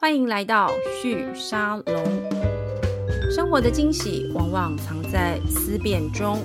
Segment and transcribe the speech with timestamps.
[0.00, 0.70] 欢迎来到
[1.02, 2.04] 旭沙龙。
[3.34, 6.38] 生活的惊喜往往藏在思辨中。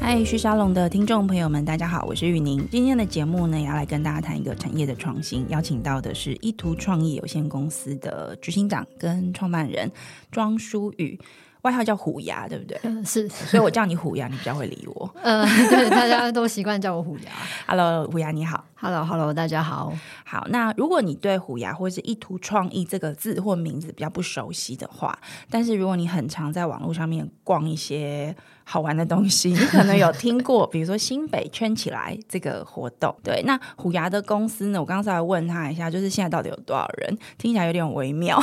[0.00, 2.64] 嗨，旭沙龙的听众朋友们，大家好，我是玉宁。
[2.70, 9.90] 今天的节目呢，也要来跟大家谈一个产业的创新，邀请到的是一图创意有限公司的执行长跟创办人
[10.30, 11.18] 庄淑宇。
[11.62, 12.78] 外号叫虎牙，对不对？
[12.84, 15.14] 嗯，是，所以我叫你虎牙，你比较会理我。
[15.22, 17.32] 嗯 对，大家都习惯叫我虎牙。
[17.66, 18.64] Hello，虎牙你好。
[18.80, 19.92] Hello，Hello，hello, 大家好。
[20.24, 25.18] 好，那如果你对虎牙或是一图创意这个字或名字比较不熟悉的话，
[25.50, 28.32] 但是如果你很常在网络上面逛一些
[28.62, 33.12] 好玩的东西，你可能有听过，比如说新北圈起来这个活动。
[33.24, 37.18] 对，那虎牙的公司呢，我刚才问他一下，就是现在到底有多少人？
[37.36, 38.40] 听起来有点微妙。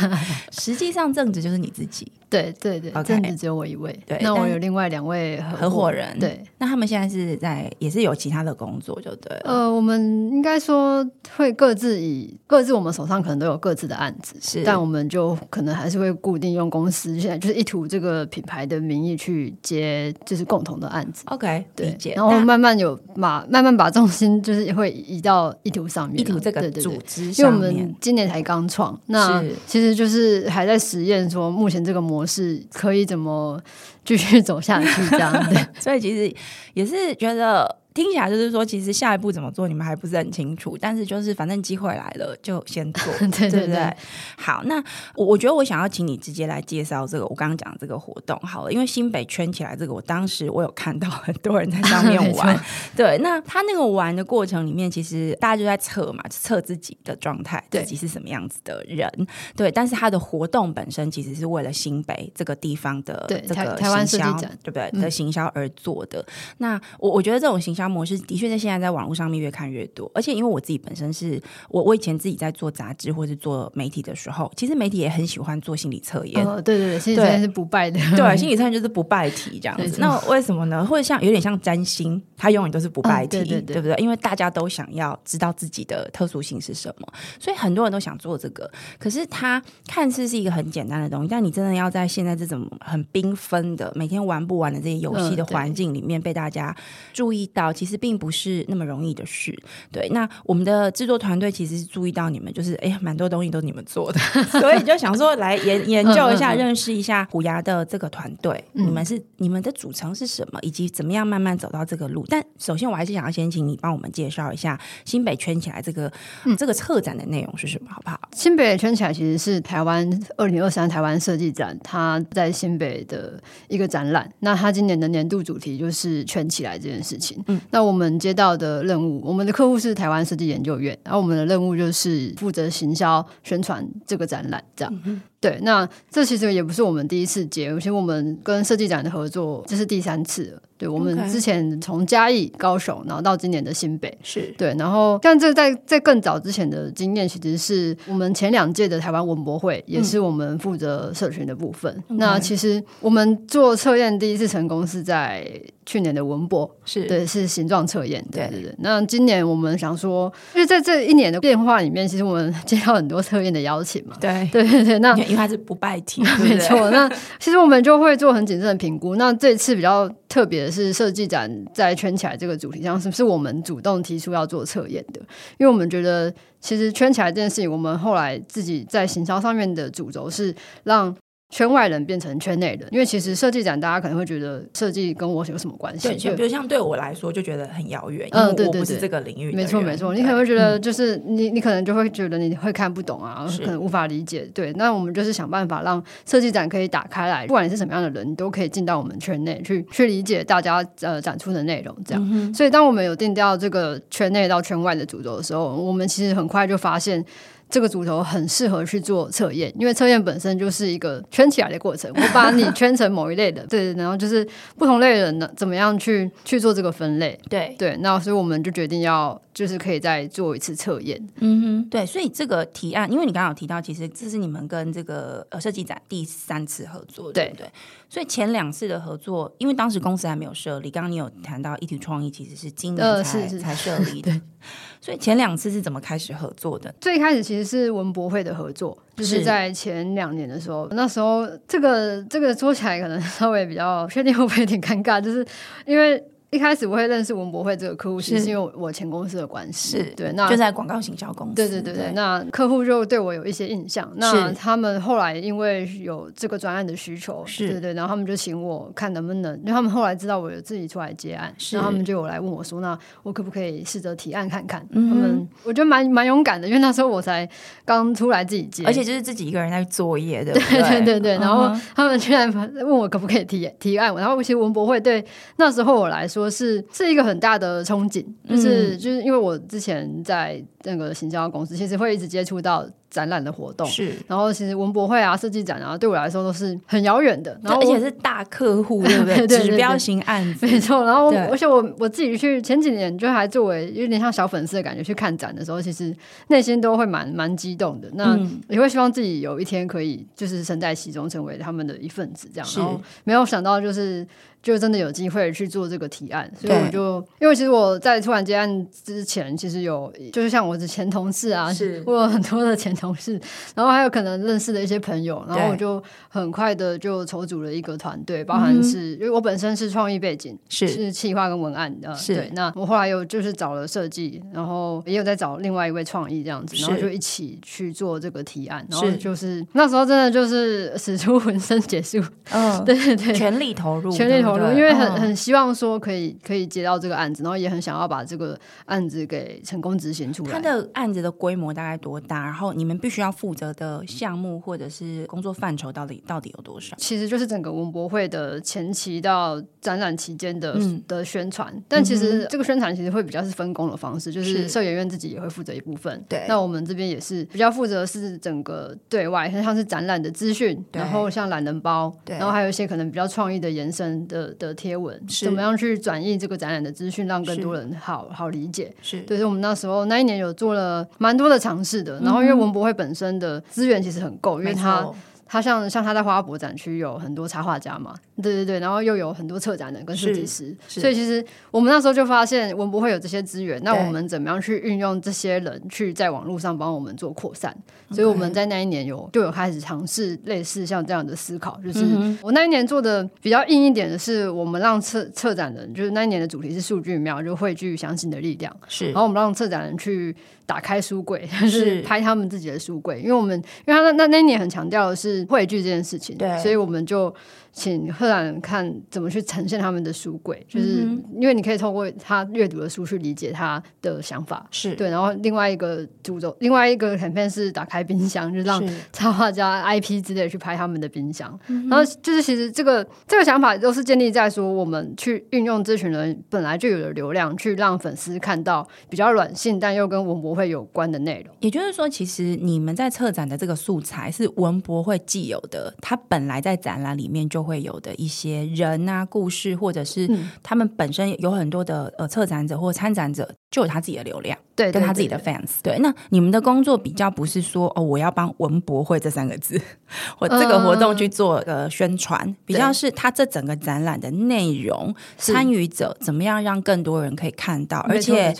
[0.50, 2.10] 实际上，正职就是你自己。
[2.42, 3.98] 对对对，正职只有我一位。
[4.06, 6.18] 对，那我有另外两位合伙人。
[6.18, 9.36] 对，那他们现在是在也是有其他的工作，就对。
[9.44, 11.04] 呃，我们应该说
[11.36, 21.24] 会各自以各自，我们手上可能都有各自的案子，是，但我们就可能还是会固定用公司现在就是一图这个品牌的名义去接，就是共同的案子。
[21.26, 21.96] OK，对。
[22.14, 33.60] 然后慢慢有把慢慢把重心就是会移到一图上面，一图这个组织上面，对对对，因为我们今年才刚创，那其实就是还在实验说目前这个模是可以怎么
[34.04, 36.34] 继续走下去这样的， 所以其实
[36.74, 37.83] 也是觉得。
[37.94, 40.76] 听起来就是说，其实下一步怎么做，你们还不是很清楚。
[40.80, 43.96] 但是就是反正机会来了，就先做，对， 对，对，对不对？
[44.36, 44.82] 好，那
[45.14, 52.60] 我我觉得我想要请你直接来介绍这个我刚刚讲的这个活动好了，因为新北圈起来这个，我当时我有看到很多人在上面玩。
[52.96, 59.08] 对，那他那个玩的过程里面，其实大家就在测嘛，测自己的状态，自己是什么样子的人。
[59.54, 64.90] 对，但是他的活动本身其实是为了新北这个地方的这个行销，台湾设计展，对不对？
[65.00, 66.18] 的行销而做的。
[66.20, 66.26] 嗯、
[66.58, 67.83] 那我我觉得这种行销。
[67.88, 76.46] 模式的确在现在在网络上面越看越多，而且因为我自己本身是我我以前自己在做杂志或者做媒体的时候，其实媒体也很喜欢做心理测验。
[76.46, 78.00] 哦，对对对，心理测验是不败的。
[78.16, 79.98] 对，心理测验就是不败题这样子。
[79.98, 80.84] 那为什么呢？
[80.84, 83.96] 或者像有点像占星，它永远都是不败题，哦、对，对，对，对不对？
[84.02, 87.06] 因为大家都想要知道自己的特殊性是什么，
[87.38, 88.70] 所以很多人都想做这个。
[88.98, 96.74] 可是它看似是一个很简单的东西，但你真的要在现在这种很缤纷的每天玩不完的这些游戏的环境里面被大家
[97.12, 97.73] 注意到。
[97.74, 99.54] 其实并不是那么容易的事，
[99.92, 100.08] 对。
[100.10, 104.20] 那我们的制作团队其实是注意到你们，就是哎呀，蛮多东西都是你们做的，
[104.60, 108.64] 所以就想说来研研究一下，认识一下虎牙的这个团队。
[108.72, 112.24] 你们是你们的组成是什么，以及怎么样慢慢走到这个路。
[112.28, 116.12] 但首先，我还是想要先请你帮我们介绍一下新北圈起来这个、
[116.44, 118.20] 嗯、这个策展的内容是什么，好不好？
[118.32, 124.30] 新北圈起来其实是台湾二零二三台湾设计展，它在新北的一个展览。
[124.40, 127.42] 那它今年的年度主题就是圈起来这件事情。
[127.48, 127.60] 嗯。
[127.70, 135.20] 那我们接到的任务，我们的客户是台湾设计研究院，然后我们的任务就是负责行销宣传这个展览，这样。
[135.44, 140.62] 对，那这其实也不是我们第一次接，而且我们跟设计展的合作这是第三次了。
[140.76, 151.94] 对，我们之前从嘉义、高雄，然后到今年的新北，是对，然后像这在在更早之前的经验，其实是我们前两届的台湾文博会，也是我们负责社群的部分。
[152.08, 155.48] 嗯、那其实我们做测验第一次成功是在
[155.86, 158.24] 去年的文博，是对，是形状测验。
[158.32, 158.74] 对对对。
[158.78, 164.16] 那今年我们想说，因为在这一年的变化里面，其实我们接到很多测验的邀请嘛。
[164.20, 164.98] 对对对对。
[164.98, 166.90] 那因为它是不败题， 没错。
[166.90, 167.08] 那
[167.38, 169.16] 其实我们就会做很谨慎的评估。
[169.16, 175.20] 那这次比较特别的是设计展在圈起来这个主题上，是不是我们主动提出要做测验的？
[175.58, 181.14] 因为我们觉得，其实圈起来这件事情，我们后来自己在行销上面的主轴是让。
[181.50, 186.08] 圈外人变成圈内人，因为其实设计展大家可能会觉得设计跟我有什么关系？
[186.08, 189.56] 对，就比如像对我来说就觉得很遥远，嗯，对对对不是这个领域的。
[189.56, 194.50] 没错没错，你可能会觉得就是你你可能就会觉得你会看不懂啊，可能无法理解。
[194.52, 201.96] 对，那我们就是想办法让设计展可以打开来，不管你是什么样的人，你都可以进到我们圈内去去理解大家呃展出的内容。
[202.04, 207.24] 这样，嗯、所以当我们有定掉这个圈内到圈外的主轴的时候，我们其实很快就发现。
[207.68, 212.10] 这个组头很适合去做测验，因为测验本身就是一个圈起来的过程。
[212.14, 214.46] 我把你圈成某一类的， 对，然后就是
[214.76, 217.38] 不同类的人呢，怎么样去去做这个分类？
[217.48, 219.40] 对对，那所以我们就决定要。
[219.54, 227.70] 就是可以再做一次测验，嗯哼，对，所以这个提案，因为你刚刚有提到，其实这是你们跟这个呃设计展第三次合作，对不对？
[228.08, 234.40] 所以前两次的合作，因为当时公司还没有设立，刚刚你有谈到一体创意其实是今年才、才设立的，对，
[235.00, 236.92] 所以前两次是怎么开始合作的？
[237.00, 245.44] 最开始其实是文博会的合作，就是在前两年的时候，那时候这个这个说起来可能稍微比较确定会不会有点尴尬，就是
[245.86, 246.22] 因为。
[246.54, 257.70] 一开始我会认识文博会这个客户，是因为我前公司的关系，对，那就在广告行销公司，对对对对，那客户就对我有一些印象，那他们后来因为有这个专案的需求，是。
[257.70, 264.86] 对对，然后他们就请我看能不能，因为他们后来知道我有自己出来接案，然后他们就有来问我说，那我可不可以试着提案看看？
[264.92, 267.48] 他们我觉得蛮蛮勇敢的，因为那时候我才
[267.84, 270.82] 刚出来自己接，而且就是自己一个人在作业的， 对？
[270.82, 275.24] 对对对，然后他们居然问我可不可以提提案，然后其实文博会对
[275.56, 289.46] 那时候我来说是是一个很大的憧憬，就是、嗯、就是因为我之前在那个行销公司，其实会一直接触到展览的活动，是，然后其实文博会啊、设计展啊，对我来说都是很遥远的，然后而且是大客户，对不 对？
[289.46, 291.04] 指标型案子，没错。
[291.04, 296.12] 然后而且我我自己去前几年就还作为有点像小粉丝的感觉去看展的时候，其实
[296.48, 298.10] 内心都会蛮蛮激动的。
[298.14, 298.36] 那
[298.68, 302.68] 也会希望自己有一天可以就是身在其中，成为他们的一份子，这样。
[302.76, 304.26] 然后没有想到就是。
[304.64, 313.38] 就真的有机会去做这个提案，所以我就因为其实我在突然接案之前，其实有就是像我的前同事啊，是我有很多的前同事，
[313.74, 320.88] 然后还有可能认识的一些朋友，然后我就很快的就筹组了一个团队，包含是因为我本身是创意背景，是。
[320.88, 322.36] 是企划跟文案的，是。
[322.36, 322.50] 对。
[322.54, 333.24] 那我后来又就是找了设计，然后也有在找另外一位创意这样子，然后就一起去做这个提案，然后就是那时候真的就是使出浑身解数，嗯，对 对。
[333.24, 334.64] 对，全力投入，全力投入。
[334.72, 340.52] 因为很很希望说可以可以接到这个案子，然后也很想要把这个案子给成功执行出来。
[340.52, 342.44] 他的案子的规模大概多大？
[342.44, 346.96] 然后你们必须要负责的项目或者是工作范畴到底到底有多少？
[346.96, 356.24] 其实就是整个文博会的前期到展览期间的、嗯、的宣传，但其实这个宣传其实会比较是分工的方式，就是社研院自己也会负责一部分。
[356.28, 364.54] 对，那我们这边也是比较负责是整个对外，像是展览的资讯，然后像懒人包，然后还有一些可能比较创意的延伸的。
[364.56, 368.94] 的贴文是怎么样去转译这个展览的资讯，让更多人好好理解？
[369.02, 372.20] 是，对，所以我们那时候那一年有做了蛮多的尝试的。
[372.20, 375.10] 然后，因为文博会本身的资源其实很够，因为它。
[375.54, 378.12] 他像像他在花博展区有很多插画家嘛，
[378.42, 387.72] 对对对，然后又有很多策展人跟设计师，所以其实我们那时候就发现文博会有这些资源，那我们怎么样去运用这些人去在网络上帮我们做扩散？
[388.10, 392.04] 所以我们在那一年有就有开始尝试类似像这样的思考，就是
[392.42, 400.34] 我那一年做的比较硬一点的是，我们让策策展人，就是那一年的主题是数据庙，就汇聚相信的力量，是，然后我们让策展人去。
[400.66, 403.54] 打开书柜， 就是拍他们自己的书柜，因为我们，
[403.86, 407.34] 因为他那那那年很强调的是汇聚这件事情，对，所以我们就。
[407.76, 411.00] 请赫然看怎么去呈现他们的书柜，就是
[411.34, 415.10] 因为你可以透过他阅读的书去理解他的想法，是对。
[415.10, 418.80] 然后另外一个主轴，另外一个 campaign 是打开冰箱，就让
[419.12, 421.58] 插画家 IP 之类去拍他们的冰箱。
[421.90, 431.52] 然后就是其实这个这个想法都是建立在说，我们去运用这群人本来就有的流量，去让粉丝看到比较软性但又跟文博会有关的内容。
[431.58, 437.64] 也就是说，其实你们在策展的这个素材是文博会既有的，他本来在展览里面就。
[437.64, 440.28] 会有的一些人啊、故事，或者是
[440.62, 445.70] 他们本身有很多的呃策展者或参展者，就有他自己的流量，对，跟他自己的 fans。
[445.82, 449.80] 对，那你们的工作比较不是说哦，我要帮文博会这三个字
[450.36, 458.54] 或这个活动去做呃宣传，比较是他这整个展览的内容，参与者怎么样让更多人可以看到，而且。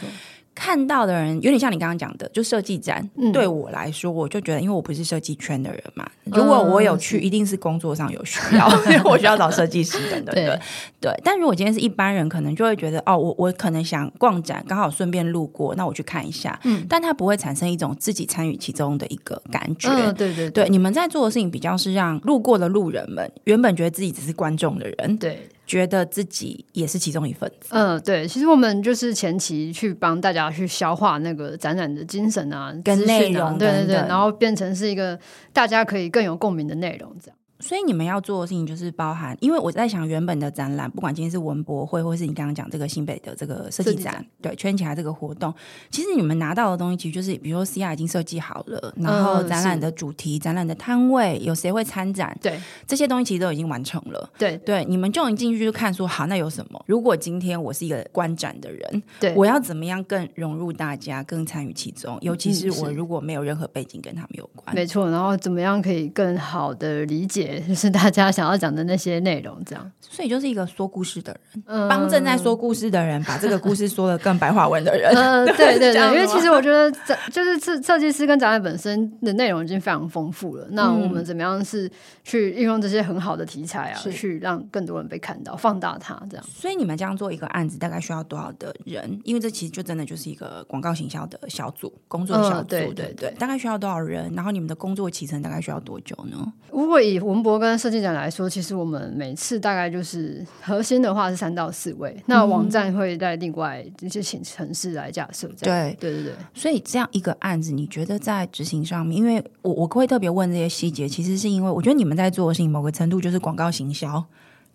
[0.54, 3.08] 看到的人有点像你刚刚讲的，就设计展。
[3.16, 10.60] 嗯、对我来说，我就觉得，因为我不是设计圈的人嘛，如果我有去，嗯、一定是工作上有需要， 因为我需要找设计师 等等。
[11.00, 11.12] 对。
[11.22, 16.58] 但如果今天是一般人，可能就会觉得，哦，我我可能想逛展，刚好顺便路过，那我去看一下。
[16.64, 16.86] 嗯。
[16.88, 19.88] 但他不会产生一种自己参与其中的一个感觉。
[19.90, 20.68] 嗯、对对对。
[20.68, 25.48] 你们在做的事情比较是让路过的路人们，原本觉得自己只是观众的人，对。
[25.66, 27.68] 觉得自己也是其中一份子。
[27.70, 35.18] 嗯，对，其实我们就是前期去帮大家去消化那个展览的精神啊，跟内容，对对对，然后变成是一个
[35.52, 37.36] 大家可以更有共鸣的内容，这样。
[37.64, 45.52] 所以你们要做的事情就是包含，因为我在想原本的展览，不管今天是文博会，或是你刚刚讲这个新北的这个设计展，对，圈起来这个活动，
[45.90, 54.28] 其实你们拿到的东西其实就是，比如说 CR 已经设计好了，然后展览的主题、展览的摊位，有谁会参展，对，这些东西其实都已经完成了。
[54.36, 56.84] 对对，你们就一进去就看说，好，那有什么？
[56.86, 62.18] 如果今天我是一个观展的人，对，我要怎么样更融入大家，更参与其中？
[62.20, 67.53] 尤其是我如果没有任何背景跟他们有关，没错，然后怎么样可以更好的理解？
[67.54, 69.92] 给就是大家想要讲的那些内容，这样。
[70.00, 75.12] 所以就是一个说故事的人，帮、嗯、正在说故事的人把这个故事说的更白话文的人。
[75.14, 80.66] 嗯，对 对对，因为其实我觉得这就是设设计师跟展览本身的内容已经非常丰富了。
[80.70, 81.90] 那我们怎么样是
[82.22, 86.46] 去运用这些很好的题材啊，去让更多人被看到，放大它这样。
[86.48, 89.20] 所以你们这样做一个案子大概需要多少的人？
[89.24, 94.32] 因为这其实就真的就是一个广告行销的小组工作小组，对对对，大概需要多少人？
[94.34, 96.52] 然后你们的工作期程大概需要多久呢？
[96.70, 105.46] 如果以文博跟设计展来说，其实我们每次大概就是核心的话是三到四位，那网站会在另外一些请城市来架设。
[105.60, 114.24] 对对对对，所以这样一个案子，你觉得在执行上面，因为我我会特别问这些细节，其实是因为我觉得你们在做的事情某个程度就是广告行销。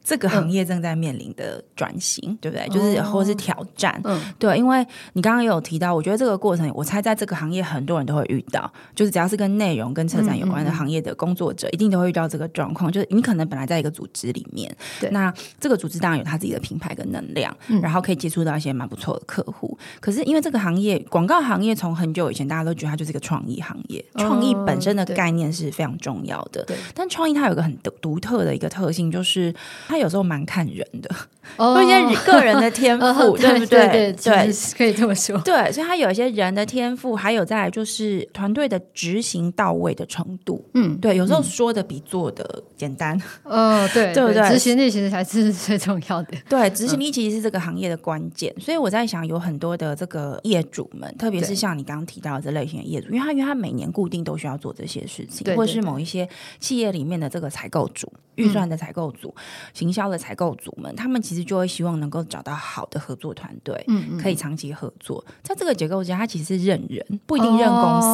[0.03, 2.68] 这个行业正在面临的转型，嗯、对不对？
[2.70, 4.58] 就是或是挑战，嗯，对。
[4.58, 12.91] 因为你刚刚也有提到，我觉得这个过程，我猜在这个行业很多人都会遇到，就是只要是跟内容、跟策展有关的行业的工作者，一定都会遇到这个状况。
[12.91, 19.77] 就是你可能本来在一个组织里面，对，那这个组织当然有他自己的品牌跟能量，嗯、然后可以接触到一些蛮不错的客户。
[20.00, 26.63] 可是因为这个行业，广告行业从很久以前大家都觉得它就是一个创意行业，创意本身的概念是非常重要的。
[26.65, 29.53] 对，但创意它有一个很独特的一个特性，就是
[29.89, 31.10] 它有时候蛮看人的，
[31.58, 34.13] 有一些个人的天赋， 对不对？
[34.13, 35.36] 对，可以这么说。
[35.39, 40.63] 对，所以他有一些人的天赋，还有再来就是团队的执行到位的程度。
[40.75, 43.19] 嗯，对，有时候说的比做的简单。
[43.41, 44.48] 哦，对， 对不对？
[44.48, 46.38] 执行力其实才是最重要的。
[46.48, 48.53] 对，执行力其实是这个行业的关键。
[48.60, 56.29] 所以我在想，有很多的这个业主们，特别是像你刚刚提到的这类型的业主，因为他因为他每年固定都需要做这些事情，或者是某一些
[56.60, 59.34] 企业里面的这个采购组、预算的采购组、
[59.79, 60.74] 行销的采购组。
[60.79, 65.24] 们，他们其实就会希望能够找到好的合作团队，嗯，嗯，可以长期合作。
[65.43, 68.07] 在这个结构下，他其实是认人，不一定认公司。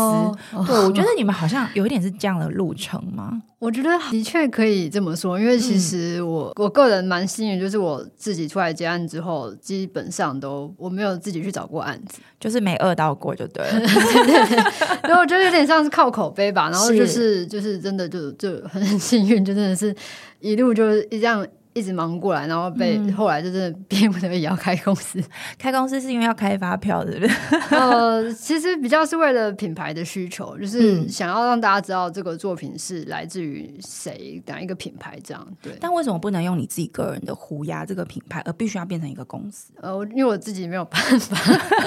[0.57, 3.41] 哦、对，我觉得你们好像有一点是这样的路程吗？
[3.65, 13.71] 我觉得的确可以这么说，因为其实我、嗯、我个人蛮幸运，就是我自己出来接案之后，基本上都我没有自己去找过案子，就是没饿到过，就对了。
[13.71, 13.87] 对
[14.23, 14.61] 对对，
[15.01, 16.69] 所以我觉得有点像是靠口碑吧。
[16.69, 19.95] 然后就是是就是真的就就很幸运，就真的是
[20.39, 21.43] 一路就是这样。
[21.75, 25.21] 一直忙过来，然后被、嗯、后来就是逼 不得已要开公司。
[25.59, 27.35] 开公司是因为要开发票，对不对？
[27.77, 35.47] 呃，其实比较是为了品牌的需求，就是想要让大家知道这个作品是来自于谁，哪一个品牌这样。
[35.61, 35.73] 对。
[35.81, 39.73] 但为什么不能用你自己个人的虎牙这个品牌，而必须要变成一个公司？
[39.81, 41.37] 呃，因为我自己没有办法。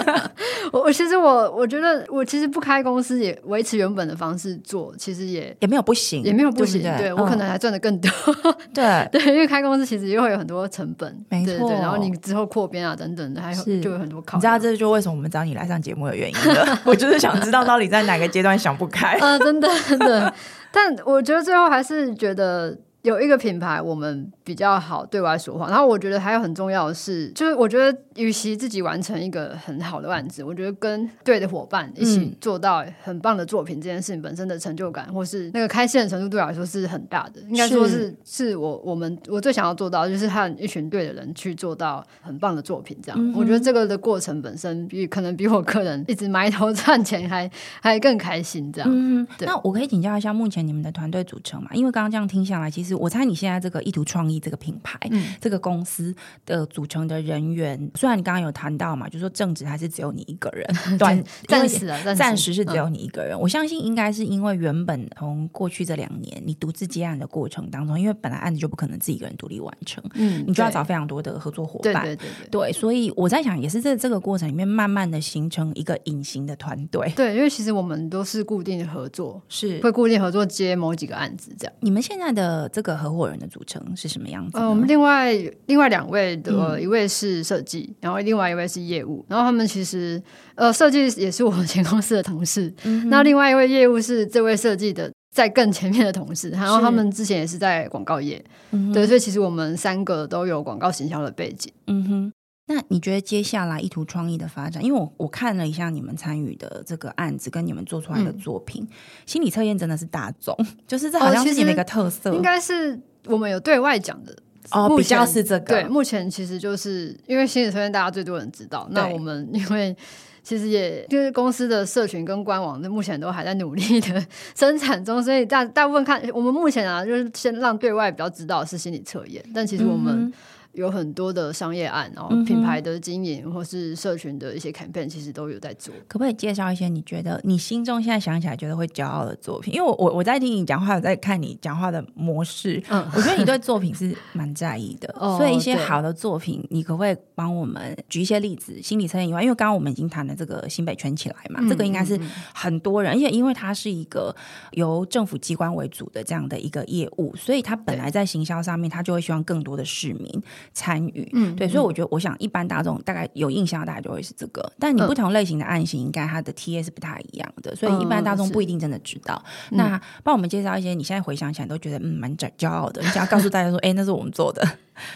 [0.71, 6.83] 我我其实我我觉得我其实不开公司也维持原本的方式做，其实也也没有不行，也没有不行。
[6.99, 8.11] 对我可能还赚的更多。
[8.75, 9.78] 对对，因为开公司。
[9.85, 14.37] 其实又会有很多成本，没错，对对对，然后你之后扩编啊等等的，还有就有很多考。
[14.37, 16.79] 你知道这就为什么我们找你来上节目的原因了。
[16.85, 19.17] 我就是想知道到底在哪个阶段想不开。
[19.19, 20.35] 啊、呃，真的真的，
[20.73, 22.77] 但我觉得最后还是觉得。
[23.03, 25.69] 有一个品牌，我们比较好对外说话。
[25.69, 37.43] 然后我觉得还有很重要的是，就是我觉得，与其自己完成一个很好的案子，我觉得跟对的伙伴一起做到很棒的作品，这件事情本身的成就感，或是那个开心的程度，对我来说是很大的。
[37.43, 42.97] 应该说是是，是我我们我最想要做到，就是和一群对的人去做到很棒的作品。
[43.03, 47.51] 这样，嗯、我觉得这个的过程本身比可能比我个人一直埋头 赚钱还
[47.83, 48.73] 还更开心。
[48.73, 49.27] 这样。
[49.41, 51.69] 那我可以请教一下，目前你们的团队组成嘛？
[51.75, 52.89] 因为刚刚这样听下来，其实。
[52.99, 56.15] 我猜你现在这个意图创意这个品牌，嗯、这个公司
[56.47, 60.67] 的组成的人员，虽然你刚刚有谈到嘛，就是说正职还是只有你一个人，
[60.99, 63.37] 短暂时啊，暂时是只有你一个人。
[63.37, 77.13] 嗯、我相信应该是因为原本从过去这两年你独自接案的过程当中，因为本来案子就不可能自己一个人独立完成，嗯，你就要找非常多的合作伙伴，对对对所以我在想，也是在这个过程里面，慢慢的形成一个隐形的团队。
[77.15, 81.73] 对，因为其实我们都是固定的合作，是会固定合作接某几个案子这样。
[81.81, 82.89] 你们现在的这个。
[82.89, 84.59] 个合伙人的组成是什么样子？
[84.59, 85.33] 呃，我们另外
[85.67, 89.25] 另外两位的一位是设计，嗯、然后另外一位是业务。
[89.29, 90.23] 然后他们其实
[90.55, 92.73] 呃，设计也是我们前公司的同事。
[92.85, 98.45] 嗯、那另外一位业务是这位设计的在更前面的同事，然后他们之前也是在广告业。
[98.71, 101.73] 嗯、对，所以其实我们三个都有广告行销的背景。
[101.87, 102.33] 嗯哼。
[102.71, 104.85] 那你觉得接下来意图创意的发展？
[104.85, 108.95] 因为我我看了一下你们参与的这个案子跟你们做出来的作品，嗯、
[109.25, 110.55] 心理测验真的是大众，
[110.87, 114.35] 就是这好像是你们一个特色，哦、应该是我们有对外讲的
[114.71, 115.67] 哦，比较是这个。
[115.67, 119.97] 对，目前其实就是因为心理测验大家最多人知道，那我们因为
[120.43, 130.15] 其实也就是公司的社群跟官网，目前都还在努力的生产中，所以大大部分看我们目前啊，就是先让对外比较知道是心理测验，但其实我们。
[130.15, 130.33] 嗯
[130.79, 135.93] 有很多的商业案，然后品牌的经营或是社群的一些 campaign，其实都有在做。
[136.07, 139.75] 可不可以介绍一些你觉得你心中现在想起来觉得会骄傲的作品？
[139.75, 145.13] 因为我我我在听你讲话，我在看你讲话的模式，嗯，我觉得你对作品是蛮在意的。
[145.37, 148.81] 所以一些好的作品，你可不可以帮我们举一些例子？
[148.81, 152.17] 心理测验以外，因为刚刚我们已经谈了这个新北圈起来嘛，这个应该是
[152.55, 154.33] 很多人，而且因为它是一个
[154.73, 161.29] 由政府机关为主的这样的一个业务，所以它本来在行销上面，它就会希望更多的市民参与。
[161.33, 164.73] 嗯，对，所以我觉得，我想一般大众大概有印象，大概就会是这个。
[164.79, 169.43] 但你不同类型的案型，应该它的 TA 是不太一样的，所以一般大众不一定真的知道。
[169.71, 174.67] 那帮我们介绍一些，你现在回想起来都觉得嗯蛮骄骄傲的，你想要告诉大家说， 哎，那是我们做的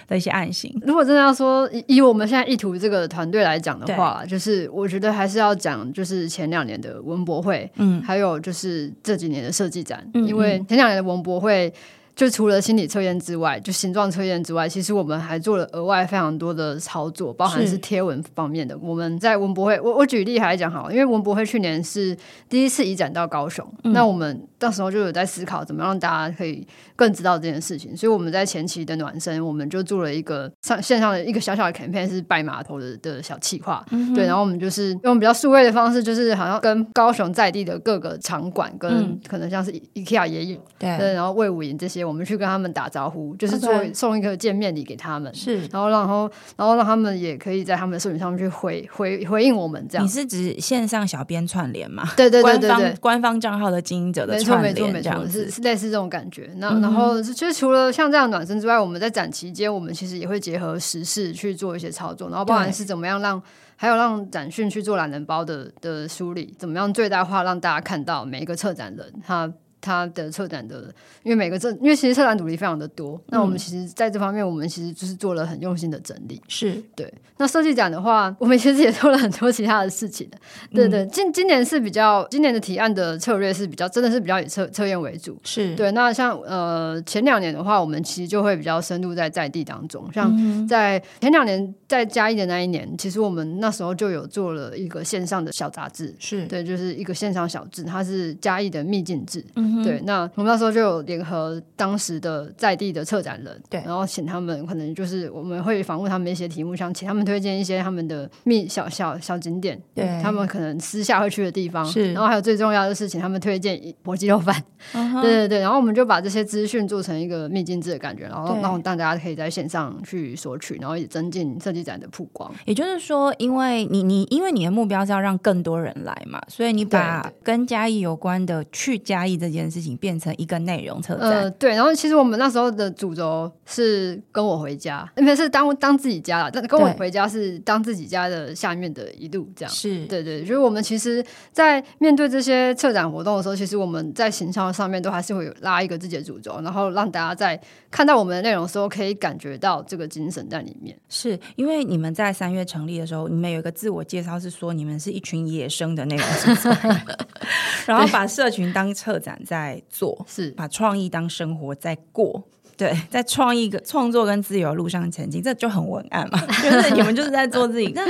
[0.09, 0.73] 的一些案型。
[0.87, 11.73] 如果真的要说以我们现在意图这个团队来讲的话，就是我觉得还是要讲，就是前两年的文博会，嗯，还有就是这几年的设计展，因为前两年的文博会。
[12.15, 18.77] 就除了心理测验之外，就形状测验之外，其实我们还做了额外非常多的操作，包含是贴文方面的。
[18.79, 22.17] 我们在文博会，我我举例来讲好，因为文博会去年是
[22.51, 42.02] 第一次移展到高雄，嗯、那我们到时候就有在思考怎么让大家可以更知道这件事情，所以我们在前期的暖身，我们就做了一个上线上的一个小小的 campaign，是拜码头的的小企划，嗯、对，然后我们就是用比较数位的方式，就是好像跟高雄在地的各个场馆，跟可能像是 IKEA 也有，对，对，然后魏武营这些。
[42.05, 50.05] 我们去跟他们打招呼，就是做送一个见面礼给他们，是，然后然后然后让他们也可以在他们的社群上面去回回回应我们这样。
[50.05, 52.05] 你是指线上小编串联吗？
[52.17, 56.51] 对对对对对，官方账号的经营者的串联，没错没错没错，是是类似这种感觉。
[56.57, 63.43] 那然后其实除了像这样暖身之外，我们在展期间，我们其实也会结合时事去做一些操作，然后包含是怎么样让，
[63.77, 69.53] 还有让展讯去做懒人包的的梳理，怎么样最大化让大家看到每一个策展人他。
[69.83, 70.85] 他的策展的，
[71.23, 76.41] 因为每个策，因为其实策展主题非常的多，嗯、那我们其实在这方面，我们其实就是做了很用心的整理。
[76.49, 77.13] 是对。
[77.37, 80.39] 那设计展的话， 我们其实也做了很多其他的事情的。
[80.73, 85.37] 对对，今今年是比较，今年的提案的策略是比较，真的是比较以测测验为主。
[85.43, 85.91] 是对。
[85.91, 99.45] 那像呃前两年的话，我们其实就会比较深入在在地当中，像在前两年在嘉义的那一年，其实我们那时候就有做了一个线上的小杂志，是对，就是一个线上小志，它是嘉义的秘境志。
[99.57, 114.55] 嗯对，那我们那时候就有联合当时的在地的策展人，对，然后请他们可能就是我们会访问他们一些题目，想请他们推荐一些他们的秘小小小景点，对，他们可能私下会去的地方，是，然后还有最重要的是请他们推荐火鸡肉饭，
[115.23, 122.53] 对对对，然后我们就把这些资讯做成一个秘境制的感觉，然后让大家可以在线上去索取，然后也增进设计展的曝光。
[122.67, 129.62] 也就是说，因为你你因为你的目标是要让更多人来嘛，所以你把跟嘉义有关的去嘉义这件。
[129.71, 131.71] 事情变成一个内容策展，呃，对。
[131.71, 136.51] 然后其实我们那时候的主轴是跟我回家，因为是当当自己家了。
[136.51, 139.73] 但跟我回家是当自己家的下面的一路这样。
[139.73, 150.97] 是对对，就是我们其实，在面对这些策展活动的时候，其实我们在形象上面都还是会有拉一个自己的主轴，然后让大家在看到我们的内容的时候，可以感觉到这个精神在里面。
[151.09, 156.27] 是因为你们在三月成立的时候，你们有一个自我介绍是说，你们是一群野生的内容
[157.87, 162.43] 然后把社群当策展在做，是把创意当生活在过，
[162.75, 167.93] 对， 在创意跟创作跟自由路上前进，这就很文案嘛， 就是你们就是在做自己。
[167.95, 168.03] 那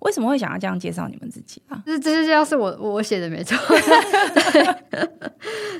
[0.00, 1.80] 为什么会想要这样介绍你们自己啊？
[1.86, 3.56] 就是这些要是我我写的没错，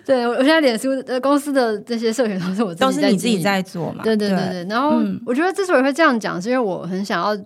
[0.04, 4.64] 对，我现在脸书呃公司的这些社群都是我自己都是你自己在做嘛，对对对对。
[4.68, 7.36] 然后我觉得之所以会这样讲，是因为我很想要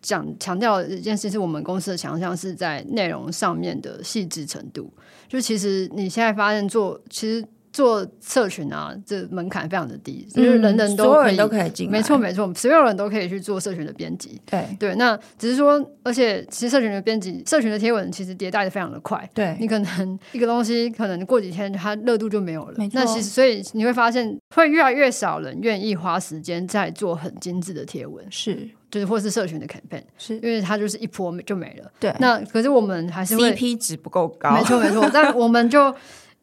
[0.00, 4.92] 讲强调一件事，是我们公司的强项是在内容上面的细致程度。
[5.28, 14.40] 就其实你现在发现做，其实做社群啊，这门槛非常的低，嗯、就是人人都人都可以进，没错没错，所有人都可以去做社群的编辑。
[14.46, 19.28] 对对，那只是说，而且其实社群的编辑，社群的贴文其实迭代的非常的快。
[19.34, 22.74] 对，你可能一个东西，可能过几天它热度就没有了。
[22.92, 28.24] 那其实所以你会发现，会越来越少人愿意花时间在做很精致的贴文。
[28.30, 28.66] 是。
[28.90, 31.90] 就是或是社群的 campaign，是因为它就是一波就没了。
[32.00, 35.08] 对，那可是我们还是会 CP 值不够高，没错没错。
[35.12, 35.94] 但我们就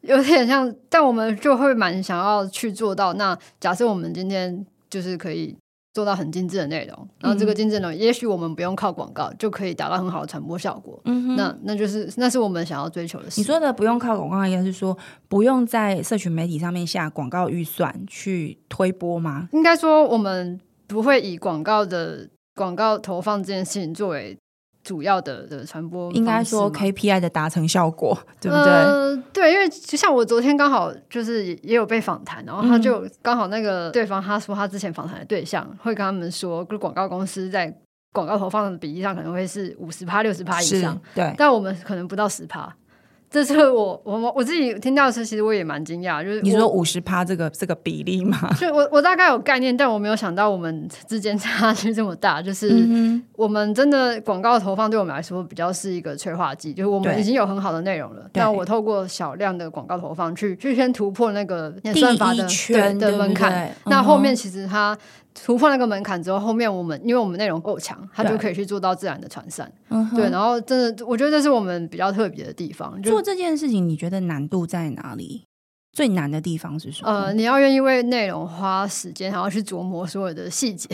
[0.02, 3.14] 有点像，但我们就会蛮想要去做到。
[3.14, 5.56] 那假设我们今天就是可以
[5.92, 11.00] 做到很精致的内容，然后这个精致内容，也许我们不用靠广告就可以达到很好的传播效果。
[11.06, 13.40] 嗯哼，那那就是那是我们想要追求的事。
[13.40, 19.48] 你说的不用靠广告，应该是说不用在社群媒体上面下广告预算去推播吗？
[19.50, 22.28] 应该说我们不会以广告的。
[22.56, 24.36] 广告投放这件事情作为
[24.82, 26.10] 主要的的传播。
[26.12, 28.72] 应该说 KPI 的达成效果，对不对？
[28.72, 37.72] 呃，对，因为就像我昨天刚好就是也有被访谈，然后他就刚好那个对方他说他之前访谈的对象会跟他们说，广告公司在
[38.12, 42.74] 广告投放的比例上可能会是五十趴、六十趴以上，对，但我们可能不到十趴。
[43.28, 46.24] 这是我我我自己听到的时候，其实我也蛮惊讶。
[46.24, 48.38] 就是你说五十趴这个这个比例吗？
[48.58, 52.40] 就我我大概有概念，但我没有想到我们之间差距这么大。
[52.40, 52.86] 就是
[53.34, 58.22] 我们真的广告投放对我们来说比较是一个催化剂，就是我们已经有很好的内容了。
[58.32, 64.96] 但我透过小量的广告投放去去先突破那个演算法的圈的门槛，那后面其实它。
[65.44, 69.70] 突破那个门槛之后，后面我们因为我们内容够强，它就可以去做到自然的传散。
[70.14, 73.00] 对，然后真的，我觉得这是我们比较特别的地方。
[73.02, 75.44] 做这件事情，你觉得难度在哪里？
[75.92, 77.10] 最难的地方是什么？
[77.10, 80.88] 呃，你要愿意为内容花时间，然后去琢磨所有的细节。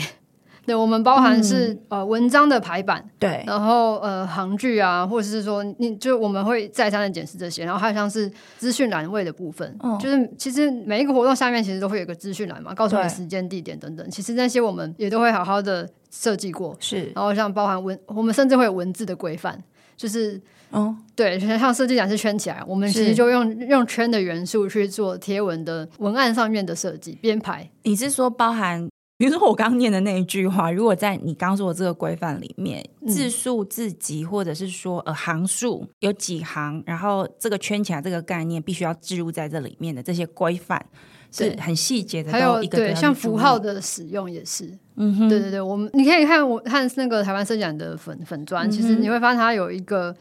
[0.65, 19.61] 对，我们包含是、嗯、呃文章的排版，对，然后呃行距啊，或者是说你就我们会再三的检视这些，然后还有像是资讯栏位的部分，哦、就是其实每一个活动下面其实都会有个资讯栏嘛，告诉你时间、地点等等，其实那些我们也都会好好的设计过，是，然后像包含文，我们甚至会有文字的规范，
[19.97, 28.87] 就是哦，对，像设计栏是圈起来，我们其实就用用圈的元素去做贴文的文案上面的设计编排，你是说包含？
[29.23, 40.85] 比如说我刚刚念的那一句话，如果在你刚说的这个规范里面，字数、字级，或者是说呃行数有几行，然后这个圈起来这个概念必须要置入在这里面的这些规范，
[41.31, 42.33] 是很细节的。
[42.33, 50.13] 还有一个对，像符号的使用也是，嗯哼，对对对，我们你可以看我看那个台湾设计展的粉粉专，其实你会发现它有一个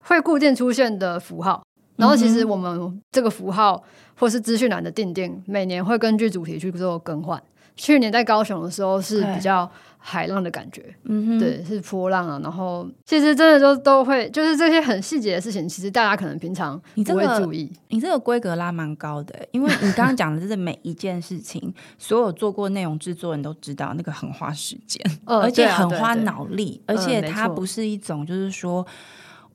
[0.00, 1.64] 会固定出现的符号，
[1.98, 3.84] 然后其实我们这个符号
[4.16, 7.40] 或是资讯栏的定定，每年会根据主题去做更换。
[7.76, 12.38] 去年在高雄的时候是比较海浪的感觉，嗯，对，是波浪啊。
[12.42, 17.72] 然后其实真的就都会，就是这些很细节的事情，其实大家可能平常不会注意。
[17.88, 28.86] 你这个规格拉蛮高的，因为你刚刚讲的就是每一件事情，所有做过内容制作人都知道，那个很花时间， 而且很花脑力，而且它不是一种就是说。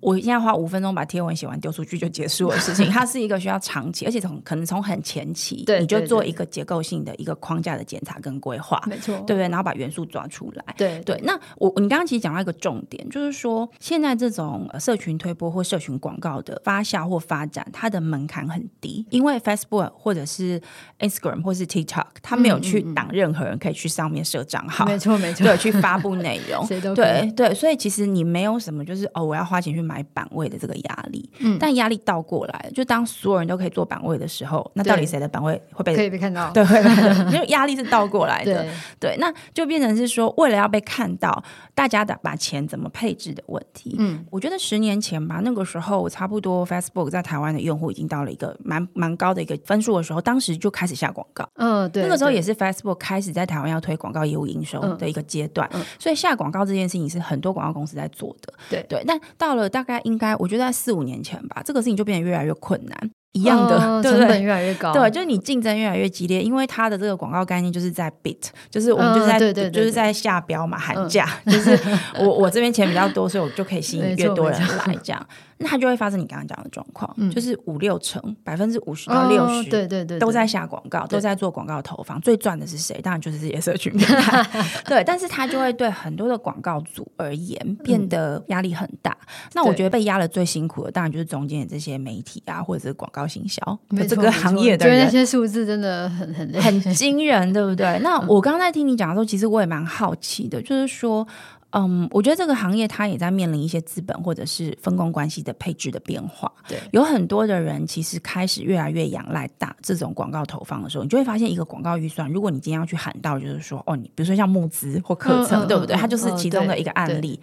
[0.01, 9.49] 我现在花五分钟把贴文写完丢出去就结束的事情，它是一个需要长期，而且从可能从很前期，对，你就做一个结构性的一个框架的检查跟规划，没错，对不对？
[9.49, 11.19] 然后把元素抓出来，对对。
[11.23, 20.62] 那我你刚刚其实讲到一个重点，就是说现在这种社群推播或社群广告的发酵或发展，它的门槛很低，因为 Facebook 或者是
[20.99, 27.53] Instagram 或是 TikTok，它没有去挡任何人可以去上面设账号，没错没错，对，去发布内容， 对对。
[27.53, 29.88] 所以其实你没有什么就是哦，我要花钱去。
[29.89, 36.52] 买版位的这个压力，嗯，但压力倒过来，就当所有人都可以做版位的时候，那到底谁的版位会被可以被看到？
[36.52, 36.63] 对，
[37.34, 43.95] 因为压力是倒过来的，对，对，那就变成是说，为了要被看到，大家的把钱怎么配置的问题。
[43.97, 51.49] 嗯，我觉得十年前吧，那个时候差不多 Facebook 在台湾的用户已经到了一个蛮蛮高的一个分数的时候，当时就开始下广告。
[51.56, 58.54] 嗯，对，那个时候也是 Facebook 开始在台湾要推广告业务营收的一个阶段，嗯，所以下广告这件事情是很多广告公司在做的。
[58.69, 63.11] 对对，但到了大概应该，我觉得在四五年前吧，这个事情就变得越来越困难。
[63.33, 64.91] 一样的，哦、 对对，成本越来越高。
[64.91, 71.79] 对，就是你竞争越来越激烈，因为它的这个广告概念就是在 bit，就是我们就是在、嗯、对对对对就是在下标嘛，喊价，嗯、 就是
[72.21, 75.27] 我 我这边钱比较多，所以我就可以吸引越多人来这样。
[75.62, 82.19] 那它就会发生你刚刚讲的状况，嗯、就是五六成，百分之五十到六十，对对对，都在下广告，都在做广告投放。
[82.22, 83.00] 最赚的是谁？
[83.02, 84.41] 当然就是这些社群平台。
[84.88, 89.12] 对，但是它就会对很多的广告主而言变得压力很大。
[89.12, 93.60] 嗯、那我觉得被压的最辛苦的，当然就是中间的这些媒体啊，或者是广告行销
[94.08, 98.00] 这个行业的人，觉得那些数字真的很很很惊人，对不对？
[98.00, 101.28] 那我刚刚在听你讲的时候，其实我也蛮好奇的，就是说。
[101.71, 106.51] 嗯，我觉得这个行业它也在面临一些资本或者是分工关系的配置的变化。
[106.67, 115.95] 对，有很多的人其实开始越来越仰赖大这种广告投放的时候，你就会发现一个广告预算，如果你今天要去喊到，就是说哦，你比如说像募资或课程，嗯、对不对？
[115.95, 117.39] 它就是其中的一个案例。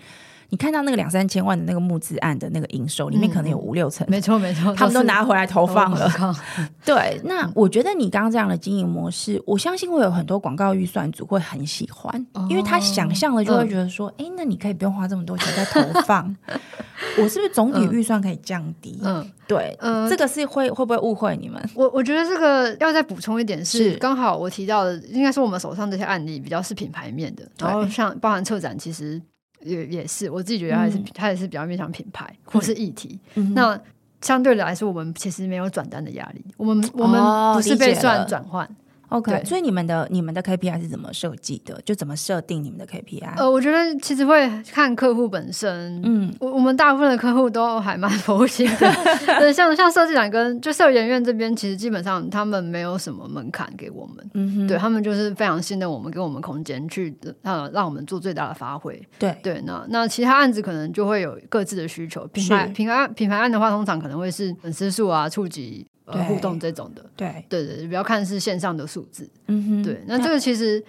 [0.49, 6.11] 你看到那个两三千万的那个募资案的那个营收里面，可能有五六成，没错没错，他们都拿回来投放了。
[6.85, 16.35] 对，那我觉得你刚刚这样的经营模式，我相信会有很多广告预算组会很喜欢，因为他想象了就会觉得说，哎，那你可以不用花这么多钱在投放，
[17.19, 19.01] 我是不是总体预算可以降低？
[19.03, 19.77] 嗯，对，
[20.09, 21.61] 这个是会会不会误会你们？
[21.75, 29.21] 我我觉得这个要再补充一点是，刚好我提到的，应该是我们手上这些案例比较是品牌面的，然后像包含策展，其实。
[29.67, 33.19] 也也是，我自己觉得还是它也是比较面向品牌或是议题。
[33.55, 33.79] 那
[34.23, 37.21] 相对来说，我们其实没有转单的压力，我们我们
[37.55, 38.69] 不是被算转换，
[39.09, 41.81] OK，所以你们的你们的 KPI 是怎么设计的？
[41.85, 43.37] 就怎么设定你们的 KPI？
[43.37, 46.01] 呃，我觉得其实会看客户本身。
[46.05, 48.93] 嗯，我我们大部分的客户都还蛮佛心的。
[49.39, 54.31] 对，像像设计展跟就设计研院这边，其实基本上他们没有什么门槛给我们。
[54.35, 59.01] 嗯哼，对他们就是非常信任我们，给我们空间去呃让我们做最大的发挥。
[59.19, 62.27] 对对，那那其他案子可能就会有各自的需求。
[62.29, 65.87] 品牌品牌品牌案的话，通常可能会是粉丝数啊、触及。
[66.07, 70.83] 呃，互动这种的，对对对，比较看是线上的数字，嗯哼，对，那这个其实。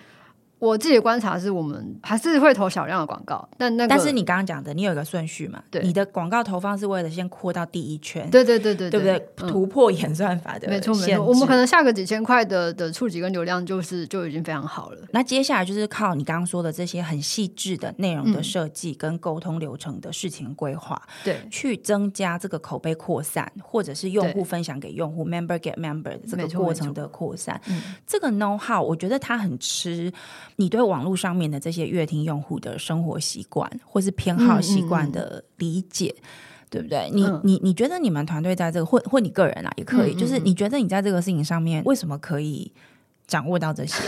[0.59, 5.61] 我自己的观察是我们还是会投小量的广告，但那个、但是你刚刚讲的，你有一个顺序嘛？
[5.69, 9.29] 对，你的广告投放是为了先扩到第一圈，对对对对，对不对？
[9.37, 11.23] 嗯、突破演算法的，没错没错。
[11.23, 15.01] 我们可能下个几千块的的触及跟流量，就是就已经非常好了。
[15.11, 27.61] 那接下来就是靠你刚刚说的这些很细致的内容的设计跟沟通流程的事情规划，对、嗯，去增加这个口碑扩散，或者是用户分享给用户，member get member 的这个过程的扩散。
[28.07, 30.11] 这个 know how，我觉得它很吃
[30.57, 31.37] 你对网络上。
[31.37, 37.09] 面的这些乐听用户的生活习惯或是偏好习惯的理解，嗯嗯嗯对不对？
[37.13, 42.71] 你你你觉得你们团队在这个或或你个人啊也可以，嗯嗯嗯就是你觉得你在这个事情上面为什么可以
[43.27, 44.01] 掌握到这些？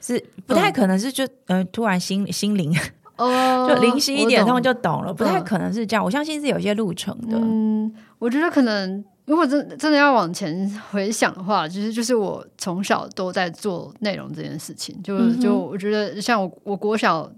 [0.00, 2.72] 是不太可能是就呃突然心心灵
[3.16, 6.04] 哦就灵犀一点通就懂了，不太可能是这样。
[6.04, 7.36] 我相信是有些路程的。
[7.36, 9.04] 嗯，我觉得可能。
[9.30, 15.00] 如果真真的要往前回想的话，其实就是我从小都在做内容这件事情。
[15.04, 17.30] 就、嗯、就我觉得，像我我国小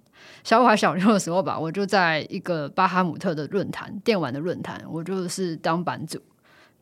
[0.43, 6.19] 小五还小六的时候吧，我就在一个巴哈姆特的论坛电玩的论坛，我就是当版主。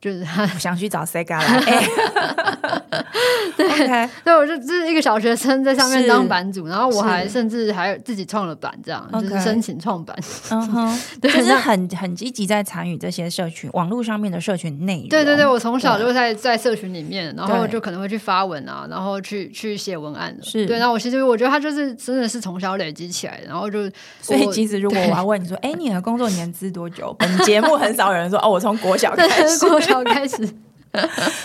[0.00, 2.79] 就是他想去找 Sega 来，
[3.56, 4.08] 对，所以 Okay.
[4.38, 10.16] 我就就是一个小学生在上面当版主，然后我还甚至还自己创了版，这样.就是申请创版，
[10.50, 15.08] 嗯哼， 对，就是很很积极在参与这些社群网络上面的社群内容。
[15.08, 20.42] 对对对，我从小就在在社群里面，然后就可能会去发文啊，然后去去写文案的。
[20.42, 23.90] 是对，那我其实我觉得他就是真的是从小累积起来，然后就
[24.22, 27.14] 所以其实如果我要问你说，哎，你的工作年资多久？
[27.18, 29.68] 本节目很少有人说哦，我从国小开始。
[29.68, 30.36] 国小开始，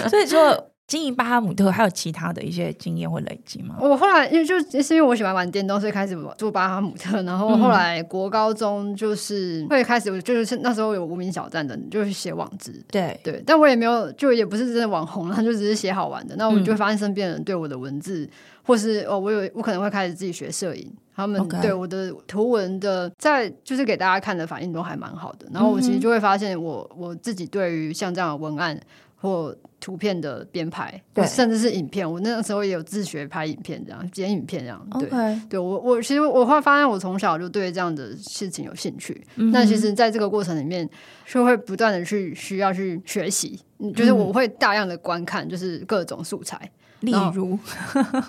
[0.09, 0.51] 所以说
[0.87, 3.75] 经营巴哈姆特还有其他的一些经验会累积吗？
[3.79, 7.23] 我后来因为就是因为我喜欢玩电动，所以开始做巴哈姆特。
[7.23, 12.71] 然后后来国高中就是会开始，就是那时候有无名小站的，就是写网志。
[12.91, 16.35] 对对，但我也没有，就也不是真的网红了，就只是写好玩的。
[16.35, 18.29] 那我就会发现身边人对我的文字，嗯、
[18.63, 20.93] 或是哦，我有我可能会开始自己学摄影。
[21.15, 28.77] 他们对我的图文的在就是给大家看的反应都还蛮好的，然后我其实就会发现我我自己对于像这样的文案
[29.25, 40.87] 或图片的编排，对，甚至是影片，我那个时候也有自学拍影片，这样剪影片这样，对.对我我其实我会发现我从小就对这样的事情有兴趣，嗯、那其实在这个过程里面
[41.25, 43.59] 就会不断的去需要去学习，
[43.95, 46.71] 就是我会大量的观看，就是各种素材。
[47.05, 47.57] 例如，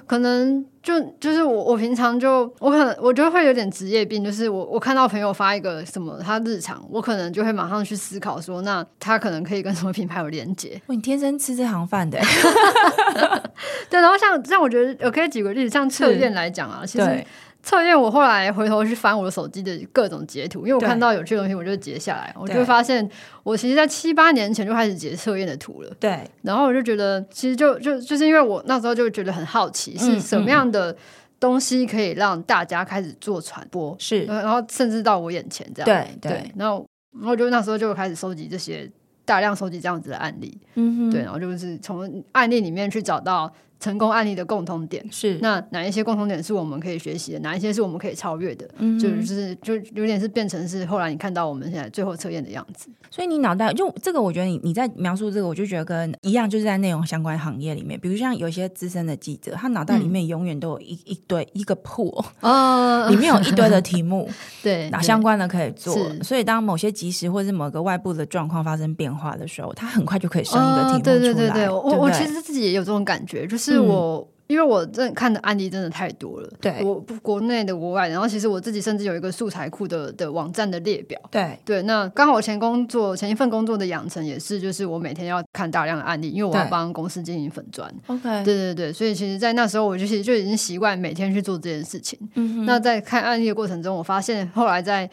[0.07, 10.81] 可能就就是我我平常就我可能我觉得会有点职业病，就是我我看到朋友发一个什么他日常，我可能就会马上去思考说，那他可能可以跟什么品牌有连接？
[10.87, 12.21] 你天生吃这行饭的，
[13.91, 14.01] 对。
[14.01, 17.25] 然后像像我觉得我可以举个例子，像测验来讲啊，其实。
[17.66, 23.07] 测验，我后来回头去翻我的手机的各种截图，因为我看到有趣的东西，我就截下来，我就会发现，
[23.42, 25.92] 我其实，在七八年前就开始截测验的图了。
[25.98, 30.96] 对，然后我就觉得，其实就就就是因为我那时候就觉得很好奇，是什么样的
[31.40, 35.85] 东西可以让大家开始做传播，是，然后甚至到我眼前这样。
[35.85, 36.87] 对对，对，然后
[37.18, 38.88] 然后就那时候就开始收集这些
[39.24, 43.52] 大量收集这样子的案例，嗯哼，对，然后就是从案例里面去找到。
[43.87, 47.38] 成功案例的共同点是，那哪一些共同点是我们可以学习的？
[47.38, 48.68] 哪一些是我们可以超越的？
[48.79, 52.88] 嗯哼，就是就有点是变成是后来你看到我们现在最后测验的样子。
[53.12, 64.29] 所以你脑袋就这个，我觉得你你在描述这个，我就觉得跟一样，就是在内容相关行业里面，比如像有些资深的记者，他脑袋里面永远都有一一堆一个 pool，哦，里面有一堆的题目，
[64.64, 65.96] 对，哪相关的可以做。
[66.25, 71.18] 所以当某些即时或是某个外部的状况发生变化的时候，他很快就可以生一个题目出来。
[71.18, 73.76] 对对对对，我我其实自己也有这种感觉，就是。
[73.77, 76.49] 是我，因为我真的看的案例真的太多了。
[76.61, 81.21] 对，我国内的、国外的，然后其实我自己甚至有一个素材库的的网站的列表。
[81.31, 87.93] 对对，那刚好我前工作前一份工作的养成也是，就是我每天要看大量的案例，因为我要帮公司经营粉砖。
[88.07, 92.19] OK，对对对，所以其实，在那时候我就其实就已经习惯每天去做这件事情。
[92.35, 95.11] 嗯哼，那在看案例的过程中，我发现后来在。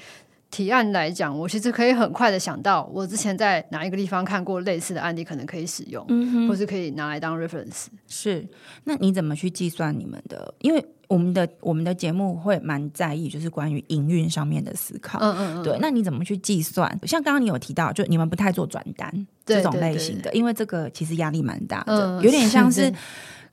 [0.53, 7.87] 提案来讲，我其实可以很快的想到，我之前在哪一个地方看过类似的案例，可能可以使用，嗯，或是可以拿来当 reference。
[8.07, 8.47] 是，
[8.83, 10.53] 那你怎么去计算你们的？
[10.59, 15.17] 因为我们的我们的节目会蛮在意，就是关于营运上面的思考。
[15.19, 15.63] 嗯嗯嗯。
[15.63, 16.87] 对，那你怎么去计算？
[17.07, 22.93] 像刚刚你有提到，就你们不太做转单这种类型的，因为这个其实压力蛮大的，嗯、有点像 是。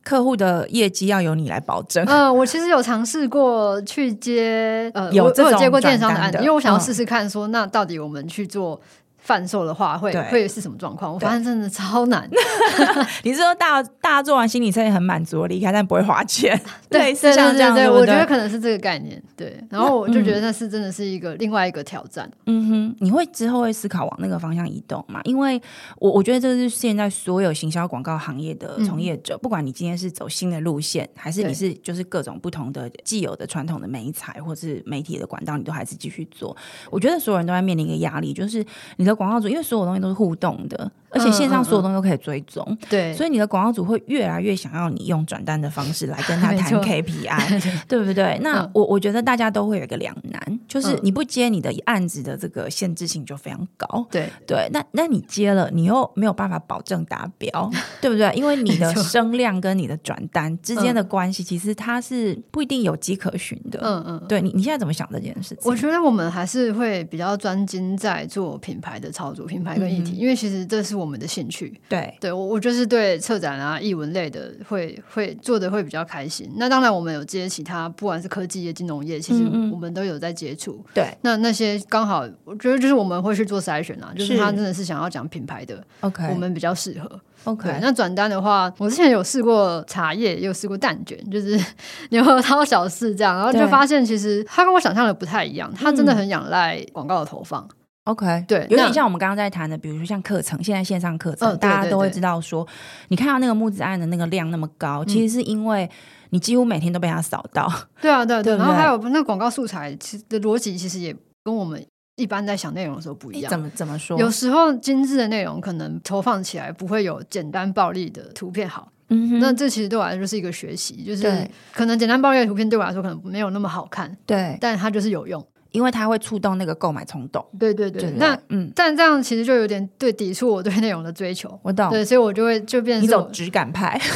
[0.02, 2.04] 客户的业绩要由你来保证。
[2.06, 8.80] 嗯，我其实有尝试过去接，呃，有这种接过电商的案子，因为我想要试试看，说那到底我们去做。
[9.20, 11.12] 贩售的话会会是什么状况？
[11.12, 12.28] 我发现真的超难。
[13.22, 16.61] 你是说大大家做完心理测验很满足离开，但不会花钱？
[16.90, 17.74] 对，是像这样。
[17.74, 19.22] 对，我觉得可能是这个概念。
[19.37, 22.28] 对，然后我就觉得那是真的是一个另外一个挑战。
[22.46, 25.20] 嗯哼，你会之后会思考往那个方向移动吗？
[25.24, 25.61] 因为
[25.98, 36.56] 我我觉得这是现在所有行销广告行业的从业者，不管你今天是走新的路线，还是你是就是各种不同的既有的传统的媒材或是媒体的管道，你都还是继续做。
[36.90, 38.64] 我觉得所有人都在面临一个压力，就是
[38.96, 40.90] 你广告主，因为所有东西都是互动的。
[41.11, 48.38] 而且线上所有东西都可以追踪，嗯嗯嗯，对，所以你的广告主会越来越想要你用转单的方式来跟他 谈 KPI， 对不对？
[48.42, 54.68] 那我我觉得大家都会有一个两难，就是你不接你的案子的这个限制性就非常高，对对。
[54.73, 57.70] 那那你接了，你又没有办法保证达标，
[58.01, 58.33] 对不对？
[58.35, 63.81] 因为你的声量跟你的转单之间的关系，其实它是不一定有迹可循的。
[63.83, 65.70] 嗯嗯，对你你现在怎么想这件事情？
[65.70, 72.14] 我觉得我们还是会比较专精在做品牌的操作，品牌跟议题，嗯、因为其实这是我们的兴趣，对。
[72.20, 76.50] 对，我我就是对策展啊、译文类的会会做的会比较开心。
[76.56, 80.84] 那当然，我们有接其他，不管是科技业、金融业，其实我们都有在接触。
[80.94, 87.20] 对、嗯嗯，那那些刚好，我觉得就是我们会去做筛选啊，就是他真的是想要讲品牌的，OK，我们比较适合。
[87.44, 91.58] OK，那转单的话，我之前有试过茶叶，也有试过蛋卷，就是
[92.10, 97.66] 牛核桃小试这样，然后就发现其实它跟我想象的不太一样，它真的很仰赖广告的投放。
[98.04, 102.66] OK，对，有点像我们刚刚在谈的，比如说像课程，现在线上课程，大家都会知道说，
[103.08, 105.88] 你看到那个木子案的那个量那么高，其实是因为
[106.30, 107.70] 你几乎每天都被他扫到。
[108.00, 108.56] 对啊，对啊对。
[108.56, 111.84] 然后还有那广告素材，其实的逻辑其实也跟我们
[112.16, 113.50] 一般在想内容的时候不一样。
[113.50, 114.18] 怎么怎么说？
[114.18, 118.90] 有时候精致的内容可能投放起来不会有简单暴力的图片好。
[119.10, 119.38] 嗯哼。
[119.40, 125.46] 那这其实对我来说就是一个学习，就是可能简单暴力的图片对我来说可能没有那么好看，对，但它就是有用。
[125.72, 128.11] 因为它会触动那个购买冲动，对对对。
[128.16, 131.59] 那嗯，但这样其实就有点对抵触我对内容的追求。
[131.62, 134.00] 我懂，对，所以我就会就变成一种质感派。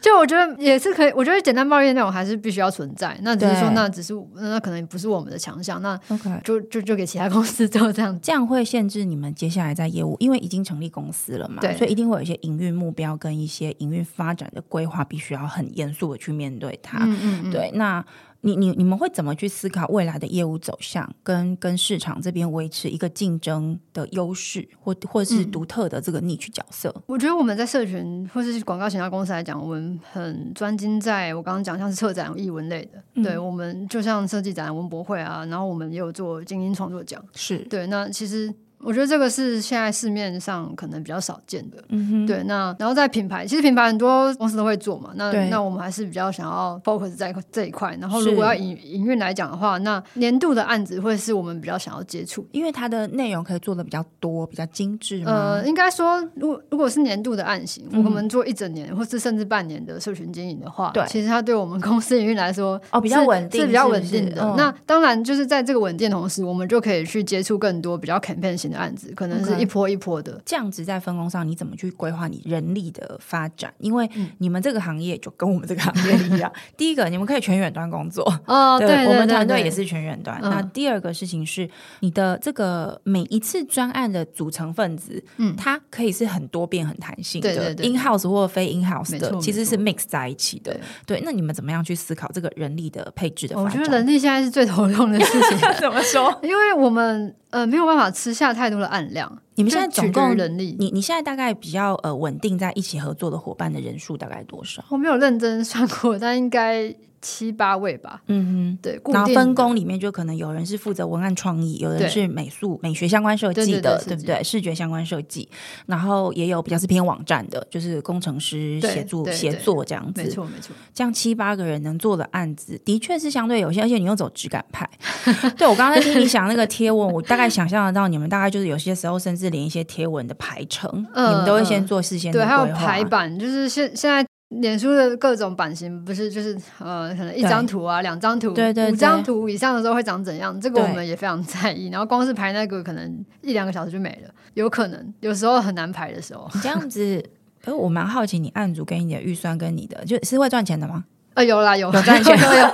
[0.00, 3.18] 就我觉得也是可以，我觉得简单暴力的内容还是必须要存在。
[3.22, 5.82] 那只是说，那只是那可能不是我们的强项。
[5.82, 5.98] 那
[6.44, 16.98] 就就就给其他公司做这样，这样会限制你们接下来在业务，因为已经成立公司了嘛，对，所以一定会有一些营运目标跟一些营运发展的规划，必须要很严肃的去面对它。
[16.98, 18.04] 嗯嗯嗯，对，那。
[18.46, 26.88] 你你你们会怎么去思考未来的业务走向，跟跟市场这边维持一个竞争的优势，或或是独特的这个 niche 角色？
[26.94, 33.02] 嗯，我觉得我们在社群或是广告行销公司来讲，我们很专精在我刚刚讲像是策展、艺文类的。
[33.14, 37.20] 嗯、对，我们就像设计展、文博会啊，然后我们也有做精英创作奖。
[37.34, 38.54] 是对，那其实。
[38.86, 42.44] 我觉得这个是现在市面上可能比较少见的，嗯哼，对。
[42.44, 45.10] 那然后在品牌，其实品牌很多公司都会做嘛。
[45.16, 47.98] 那那我们还是比较想要 focus 在这一块。
[48.00, 55.20] 然后如果要营营运来讲的话，那年度的案子会是我们比较想要接触，因为它的内容可以做的比较多，比较精致。
[55.26, 64.54] 呃，应该说，如果如果是年度的案型，我们做一整年或是甚至半年的社群经营的话，对，其实它对我们公司营运来说哦比较稳定，是比较稳定的。
[64.56, 70.40] 那当然就是在这个稳定的同时，我们就可以去接触更多比较 campaign 型的案子，可能是一波一波的。
[70.44, 73.72] 这样子在分工上，你怎么去规划你人力的发展？
[73.78, 74.08] 因为
[74.38, 80.38] 你们这个行业就跟我们这个行业一样， 第一个你们可以全远端工作哦，对，对，对，对，对，我们团队也是全远端。
[80.42, 81.68] 嗯、那第二个事情是，
[82.00, 90.72] 你的这个每一次专案的组成分子，嗯，它可以是很多变、很弹性的，对对对，in house 或非 in house 的，其实是 mix 在一起的。
[91.06, 93.72] 对，对，那你们怎么样去思考这个人力的配置的发展？
[93.80, 95.58] 我觉得人力现在是最头痛的事情。
[95.80, 96.38] 怎么说？
[96.42, 97.34] 因为我们。
[97.50, 99.40] 呃，没有办法吃下太多的案量。
[99.54, 104.84] 你们现在总共人力，你你现在大概比较呃稳定在一起合作的伙伴的人数大概多少？
[104.90, 106.94] 我没有认真算过，但应该。
[107.26, 114.40] 七八位吧，嗯哼，对，然后分工里面就可能有人是负责文案创意，有人是美术美学相关设计的，对不对？
[114.44, 115.48] 视觉相关设计，
[115.86, 120.72] 然后也有比较是偏网站的，就是工程师协助协作这样子，没错没错。
[120.94, 124.88] 这样七八个人能做的案子，的确是相对有限，而且你又走质感派。
[125.58, 134.24] 对，我刚刚在听你想那个贴文，我大概想象得到，你们大概就是有些时候甚至连一些贴文的排程，你们都会先做事先的规划，还有排版，就是现现在。
[134.50, 140.58] 脸书的各种版型不是就是呃，可能一张图啊，两张图，对对，五张图以上的时候会长怎样？
[140.60, 141.88] 这个我们也非常在意。
[141.88, 146.48] 然后光是排那个，可能一两个小时就没了，有可能有时候很难排的时候。
[146.54, 147.22] 你这样子，
[147.64, 151.04] 呃， 我蛮好奇，你案主给你的预算跟你的，就是会赚钱的吗？
[151.34, 152.64] 呃，有啦，有有赚钱 都有，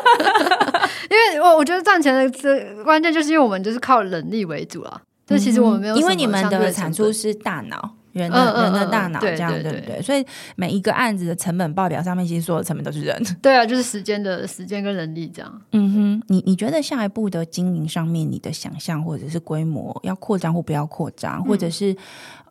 [1.11, 5.01] 因为我我觉得赚钱的这关键就是因为我们就是靠人力为主啊。
[5.27, 7.95] 就其实我们没有，因为你们的产出是大脑。
[8.13, 10.03] 人的人的大脑这样对不对？
[10.03, 10.25] 所以
[10.57, 13.21] 每一个案子的成本报表上面，其实所有的成本都是人。
[13.41, 15.63] 对啊，就是时间的时间跟人力这样。
[15.73, 21.97] 嗯哼，你你觉得下一步的经营上面，你的想象或者是规模要扩张或不要扩张，或者是？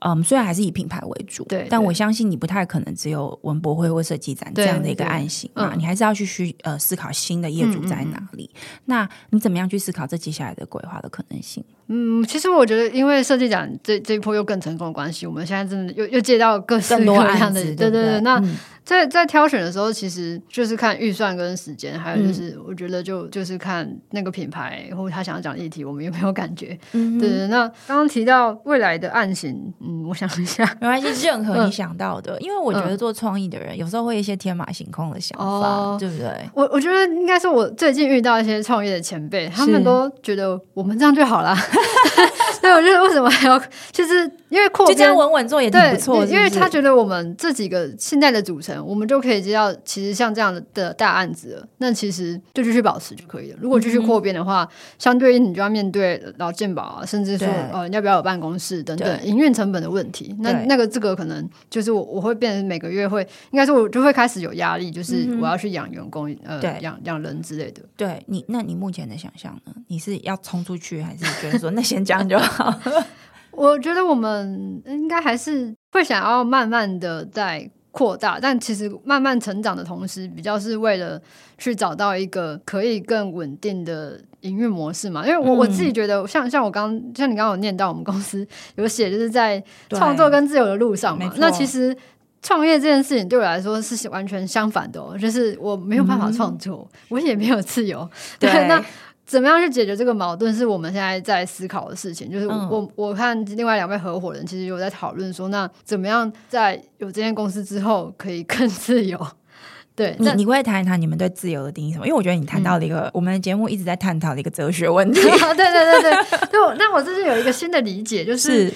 [0.02, 8.50] 嗯，虽然还是以品牌为主，对，但我相信你不太可能只有文博会或设计展这样的一个案型嘛，你还是要去去呃思考新的业主在哪里。
[8.54, 11.64] 嗯嗯嗯，那你怎么样去思考这接下来的规划的可能性？
[11.88, 18.42] 嗯，其实我觉得，因为设计展这这一波又更成功的关系，我们现在真的又又接到各式各样的，对对对，对，那。
[18.82, 26.78] 嗯在在挑选的时候，其实就是看预算跟时间，还有就是我觉得就就是看那个品牌或者他想要讲的议题，我们有没有感觉？
[26.94, 27.48] 嗯，对。
[27.48, 36.28] 那刚刚提到未来的案型，嗯，我想一下，没关系，任何你想到的，嗯、因为我觉得做创意的人有时候会一些天马行空的想法，哦、对不对？
[36.56, 41.56] 我我觉得应该是我最近遇到一些创业的前辈，他们都觉得我们这样就好了。
[42.62, 43.62] 对，我觉得为什么还要
[43.92, 48.72] 就是因为扩就这样稳稳做也挺不错，因为他觉得我们这几个现在的组成。
[48.84, 53.58] 我们就可以知道，其实像这样的大案子了，那其实就继续保持就可以了。
[53.62, 60.36] 如果继续扩编的话，嗯、相对应你就要面对劳健保啊，甚至说呃要不要有办公室等等营运成本的问题。
[60.40, 63.22] 那那个这个可能就是我我会变成每个月会，
[63.52, 67.82] 应该是我就会开始有压力，就是我要去养员工，嗯、呃养养人之类的。
[67.96, 69.74] 对你，那你目前的想象呢？
[69.88, 72.74] 你是要冲出去，还是觉得说那先这样就好？
[73.52, 77.70] 我觉得我们应该还是会想要慢慢的在。
[77.92, 81.22] 扩大，但其实慢慢成长的同时，比较是为了
[81.58, 85.28] 去找到一个可以更稳定的营运模式嘛。
[85.28, 91.32] 因为我我自己觉得像，像像我刚像你刚刚有念到，我们公司有写，就是在创作跟自由的路上嘛。
[91.38, 91.96] 那其实
[92.42, 98.10] 创业这件事情对我来说是完全相反的哦，就是我没有办法创作，嗯、我也没有自由。
[98.40, 98.84] 对，对那。
[99.32, 102.30] 怎么样去解决这个矛盾，是我们现在在思考的事情。
[102.30, 109.18] 就是我、嗯、我看另外两位合伙人其实有在讨论说，那怎么样在有这间公司之后可以更自由？
[109.96, 112.06] 对，你你会谈一谈你们对自由的定义什么？
[112.06, 115.22] 因为我觉得你谈到了一个、嗯、我们的节目一直在探讨的一个哲学问题。
[115.24, 118.74] 对对对对，就那我最近有一个新的理解，就是，是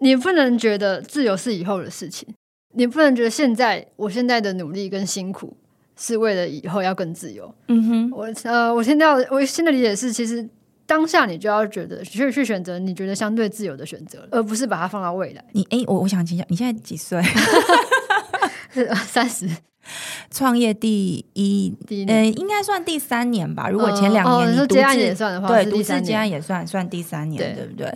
[0.00, 2.28] 你不能觉得自由是以后的事情，
[2.74, 5.56] 你不能觉得现在我现在的努力跟辛苦。
[6.04, 7.54] 是为了以后要更自由。
[7.68, 10.44] 嗯哼，我呃，我现在我新的理解是，其实
[10.84, 15.44] 当下你就要觉得去去选择你觉得相对自由的选择，而不是把它放到未来。
[15.52, 17.22] 你哎，我我想请教，你现在几岁？
[19.06, 19.48] 三十。
[20.30, 23.68] 创业第一，第一呃，应该算第三年吧。
[23.68, 27.92] 如果前两年你独自、也算的话，对，独自接案也算算第三年，对，对不对？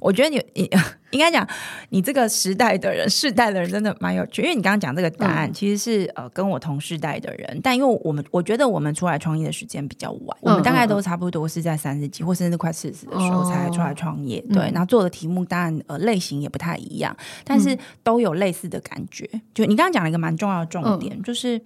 [0.00, 0.68] 我觉得你你
[1.10, 1.46] 应该讲，
[1.90, 4.42] 你这个时代的人，世代的人真的蛮有趣。
[4.42, 14.40] 因为你刚刚讲这个答案，其实是呃跟我同世代的人，嗯、但因为我们我觉得我们出来创业的时间比较晚，嗯、我们大概都差不多是在三十几或甚至快四十的时候才出来创业。
[14.50, 19.28] 哦、对，然后做的题目当然呃类型也不太一样，但是都有类似的感觉。
[19.54, 21.60] 就你刚刚讲了一个蛮重要的重点，嗯、就是。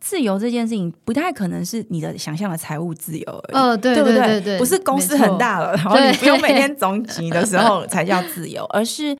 [0.00, 4.40] 自由这件事情不太可能是你的想象的财务自由而已，哦、对，对不对？
[4.40, 9.16] 对，不是公司很大了，然后你不用每天总结的时候才叫自由， 而是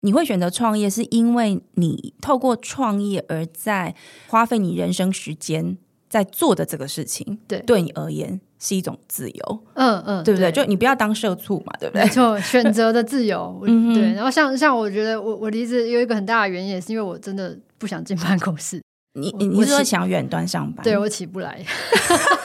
[0.00, 3.94] 你会选择创业，是因为你透过创业而在
[4.28, 5.76] 花费你人生时间
[6.08, 9.64] 在做的这个事情，对，对你而言是一种自由。
[9.74, 10.50] 嗯嗯，对不对？
[10.50, 12.04] 对就你不要当社畜嘛，对不对？
[12.04, 13.60] 没错，选择的自由。
[13.66, 14.12] 嗯，对。
[14.12, 18.82] 然后像像我觉得我我离职有一个很大的原因，也是因为我真的不想进办公室。
[19.14, 20.82] 你你你是说想远端上班？
[20.84, 21.64] 对，我起不来。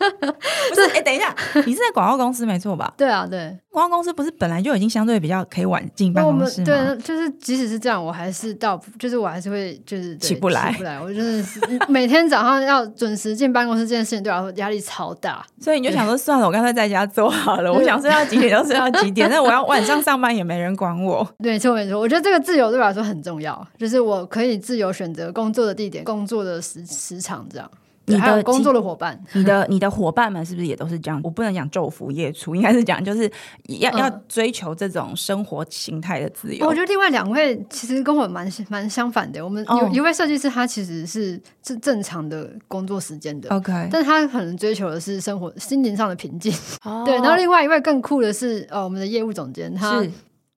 [0.20, 1.34] 不是，哎、欸，等一下，
[1.66, 2.92] 你是在广告公司没错吧？
[2.96, 3.56] 对啊，对。
[3.70, 6.64] 广告公司不是本来就已经相对比较可以晚进办公室吗？
[6.66, 11.00] 对，就是即使是这样，我还是到，就是我还是会就是起不来，起不来。
[11.00, 15.46] 我真的是每天早上要准时进办公室这件事情，对我来说压力超大。
[15.60, 17.72] 所以你就想说，算了，我干脆在家做好了。
[17.72, 21.24] 我想睡到几点就睡到几点， 但我要晚上上班也没人管我。
[21.40, 22.00] 对，没错没错。
[22.00, 27.70] 我觉得这个自由对我来说很重要，就是我可以自由选择工作的地点、工作的时时长这样。
[28.06, 31.20] 你的工作的伙伴， 你的你的伙伴们是不是也都是这样？
[31.22, 33.30] 我不能讲昼伏夜出，应该是讲就是
[33.80, 36.66] 要、嗯、要追求这种生活形态的自由。
[36.66, 39.44] 我觉得另外两位其实跟我蛮蛮相反的。
[39.44, 46.52] 我们有一位设计师，他其实是是正常的工作时间的，OK，但他可能追求的是生活心灵上的平静。
[46.82, 47.04] Oh.
[47.04, 50.04] 对，然后另外一位更酷的是，呃，我们的业务总监，他。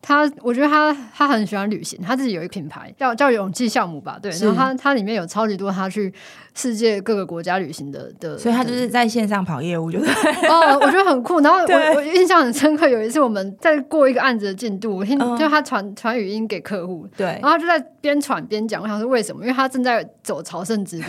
[0.06, 6.14] 他，我觉得他他很喜欢旅行，他自己有一个品牌叫叫勇气项目吧，对，然后他他里面有超级多他去
[6.54, 10.12] 世界各个国家旅行的的，所以他就是在线上跑业务，就是
[10.50, 11.40] 哦，我觉得很酷。
[11.40, 19.42] 然后我我印象很深刻，有一次我们在过一个案子的进度，我听、嗯、就他传传语音给客户，对，然后他就在边传边讲，我想说为什么？
[19.44, 21.06] 因为他正在走朝圣之路。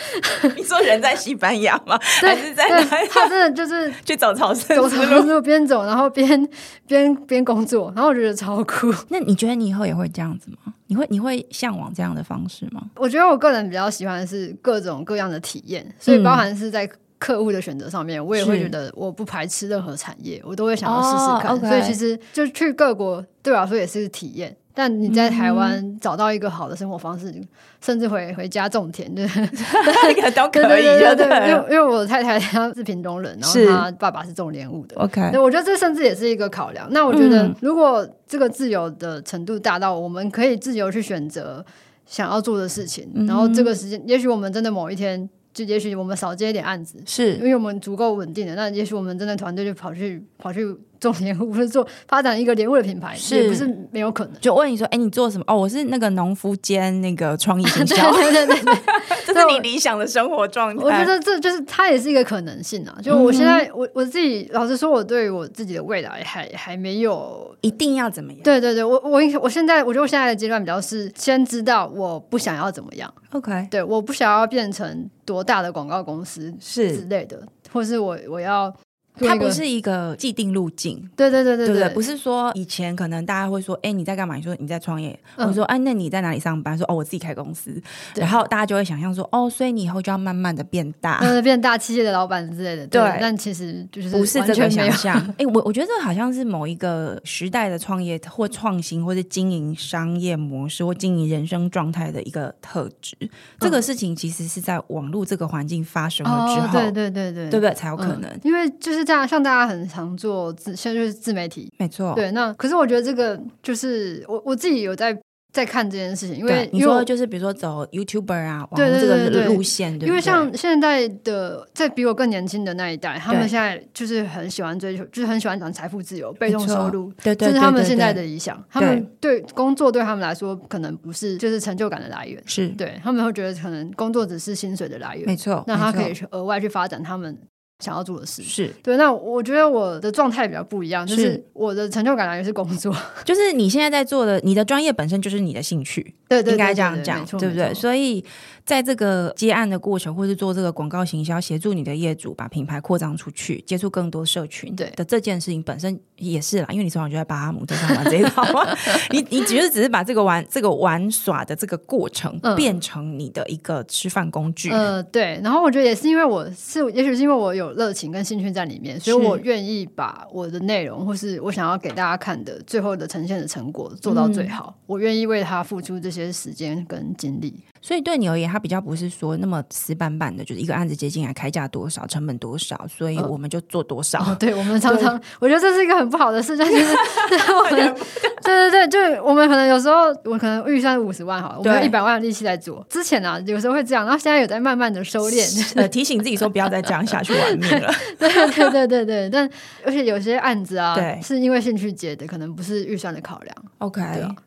[0.56, 1.98] 你说人在西班牙吗？
[2.20, 2.84] 还是在哪？
[3.10, 6.48] 他真的就是 去走朝圣，走朝圣路边走，然后边
[6.86, 8.92] 边边工作，然后我觉得超酷。
[9.08, 10.74] 那你觉得你以后也会这样子吗？
[10.86, 12.82] 你会你会向往这样的方式吗？
[12.96, 16.88] 我觉得我个人比较喜欢的是各种各样的体验，所以包含是在
[17.18, 21.52] 客户的选择上面，嗯、我也会觉得我不排斥任何产业，我都会想要试试看。
[21.52, 21.60] Oh.
[21.60, 24.54] 所以其实就去各国对我来说也是体验。
[24.74, 27.44] 但你在台湾找到一个好的生活方式，嗯、
[27.80, 30.82] 甚至回回家种田，对， 那个都可以。
[30.82, 34.96] 对对对，对，因为因为我的太太她是屏东人，然后她爸爸是种莲雾的。
[34.96, 36.88] OK，对，我觉得这甚至也是一个考量。
[36.90, 41.64] 那我觉得，如果这个自由的程度大到我们可以自由去选择
[42.06, 45.28] 想要做的事情，嗯、然后这个时间，也许我们真的某一天。
[45.54, 48.54] 就也许我们少接一点案子，是因为我们足够稳定的。
[48.54, 54.32] 那也许我们真的团队就跑去跑去做莲雾，不是做发展一个莲雾的品牌，是也不是没有可能。
[54.40, 55.42] 就问你说，哎、欸，你做什么？
[55.48, 58.12] 哦，我是那个农夫兼那个创意营 销。
[58.12, 58.74] 对对对对，
[59.26, 60.84] 这是你理想的生活状态。
[60.84, 62.96] 我觉得这就是它也是一个可能性啊。
[63.02, 68.40] 就我现在，嗯、我我自己老实说，我对于我自己的未来还还没有一定要怎么样。
[68.44, 73.12] 对对对，我我我现在我觉得我现在的阶段比较是先知道我不想要怎么样。
[73.32, 77.42] OK，对，我不想要变成多大的广告公司是之类的，
[77.72, 78.72] 或是我我要。
[79.14, 84.36] 它不是一个既定路径，对对对对对，不是说以前可能大家会说，哎，你在干嘛？
[84.36, 86.76] 你说你在创业，我说，哎，那你在哪里上班？
[86.76, 87.70] 说，哦，我自己开公司，
[88.16, 93.02] 然后大家就会想象说，哦，所以你以后就要慢慢的变大， 变大企业的老板之类的，对。
[93.20, 95.18] 但其实就是不是这个想象。
[95.36, 103.14] 哎，我我觉得这好像是某一个时代的创业或创新，或者经营商业模式或经营人生状态的一个特质。
[103.60, 107.74] 这个事情其实是在网络这个环境发生了之后，对对对对，对不对？
[107.74, 109.01] 才有可能，因为就是。
[109.04, 112.12] 这样，像大家很常做自，现在就是自媒体，没错。
[112.14, 115.16] 对，那可是我觉得这个就是我我自己有在
[115.52, 128.64] 在看这件事情，因为你说就是比如说走 YouTuber 啊，网络这个路线，因为像现在的在比我更年轻的那一代，他们现在就是很喜欢追求，就是很喜欢讲财富自由、被动收入，对，这是他们现在的理想。
[128.70, 135.62] 他们对工作对他们来说可能不是就是成就感的来源，是对他们会觉得可能工作只是薪水的来源，没错。
[135.66, 137.38] 那他可以去额外去发展他们。
[137.82, 138.42] 想要做的事。
[138.42, 138.72] 是。
[138.82, 147.74] 对，那我觉得我的状态比较不一样，就是我的成就感来源是工作， 就是你现在在做的，你的专业本身就是你的兴趣，对，应该这样讲，对不对？
[147.74, 148.24] 所以
[148.64, 158.66] 在这个接案的过程，或是做这个广告行销，协助你的业主把品牌扩张出去，接触更多社群，对的这件事情本身也是啦，因为你从小就在巴哈姆特上玩这一套 嘛，
[159.10, 165.38] 你你只是只是把这个玩这个玩耍的这个过程变成你的一个吃饭工具，嗯、呃，对。
[165.42, 167.72] 然后我觉得也是因为我是，也许是因为我有。
[167.72, 174.72] 热情跟兴趣在里面，所以我愿意把我的内容，或是我想要给大家看的最后的呈现的成果做到最好。
[174.76, 177.60] 嗯、我愿意为他付出这些时间跟精力。
[177.82, 184.20] 所以对你而言，它比较不是说那么死板板的，就是一个案子接进来，开价多少，成本多少，所以我们就做多少。
[184.20, 186.94] 哦、对，我们 常常，我觉得这是一个很不好的事情，就是
[187.52, 187.94] 我们
[188.42, 192.86] 对对对，就是我们可能有时候，我可能预算五十万好了，我们一百万的力气在做。
[192.88, 197.92] 之前呢、啊，有时候会这样，然后现在有在慢慢的收敛， 呃，提醒自己说不要再这样下去玩命了。
[198.18, 199.48] 对对对对对，但
[199.84, 203.56] 而且有些案子啊，对，是因为兴趣接的，可能不是预算的考量。
[203.82, 204.02] OK，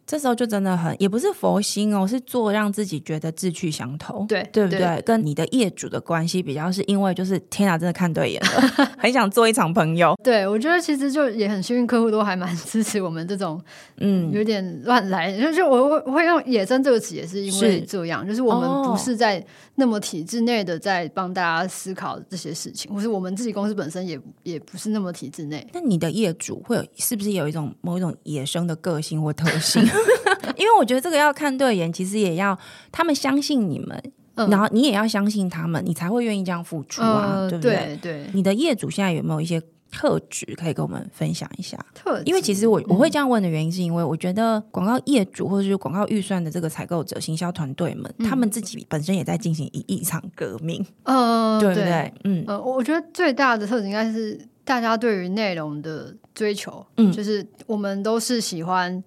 [0.07, 5.01] 这时候就真的很，也不是佛心哦，是做让自己觉得志趣相投，对对不对，对？
[5.01, 10.15] 跟你的业主的关系比较是因为就是天啊，真的看对眼了， 很想做一场朋友。
[10.23, 13.61] 对，我觉得其实就也很幸运，客户都还蛮支持我们这种，
[13.97, 15.38] 嗯，有点乱来。
[15.38, 19.43] 就就我会我会用“野生”这个词，也是因为这样，是就是我们不是在
[19.75, 25.67] 那么体制内的在帮大家思考这些事情，或是我们自己公司本身也也不是那么体制内。
[25.73, 29.24] 那你的业主会有是不是有一种某一种野生的个性？
[29.26, 29.82] 或特性，
[30.55, 32.57] 因为我觉得这个要看对眼，其实也要
[32.91, 34.01] 他们相信你们，
[34.36, 37.97] 嗯、然后你也要相信他们，你才会愿意这样付出啊，呃、对不对？
[38.01, 39.61] 对，对，你的业主现在有没有一些
[39.91, 41.78] 特质可以跟我们分享一下？
[41.93, 51.86] 特质，因为其实我我会这样问的原因，是因为我觉得广告业主或者是广告预算的这个采购者、行销团队们，嗯、他们自己本身也在进行一一场革命，嗯、呃，对不对？
[51.86, 59.01] 对嗯，呃，我觉得最大的特质应该是大家对于内容的追求，嗯，就是我们都是喜欢。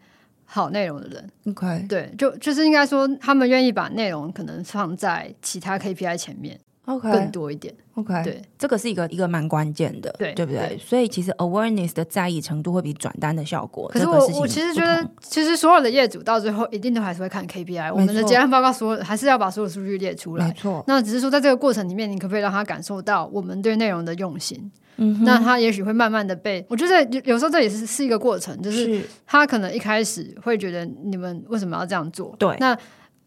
[0.51, 6.59] 好内容的人，OK，对，就就是应该说，他们愿意把内容可能放在其他 KPI 前面
[6.89, 10.69] ，OK，更多一点，OK，对，这个是一个一个蛮关键的，对，对不对？
[10.69, 13.89] 对，所以其实 awareness 的在意程度会比转单的效果。
[13.89, 20.83] 可是我我其实觉得，其实所有的业主到最后一定都还是会看 KPI，我们的结案报告所有还是要把所有数据列出来，没错。
[20.87, 24.71] 那只是说在这个过程里面，你可不可以让他感受到我们对内容的用心？
[25.01, 29.01] 嗯，那他也许会慢慢的被，我觉得有有时候这也是是一个过程，就是。
[29.31, 32.35] 他可能一开始会觉得你们为什么要这样做？
[32.39, 32.77] 对，那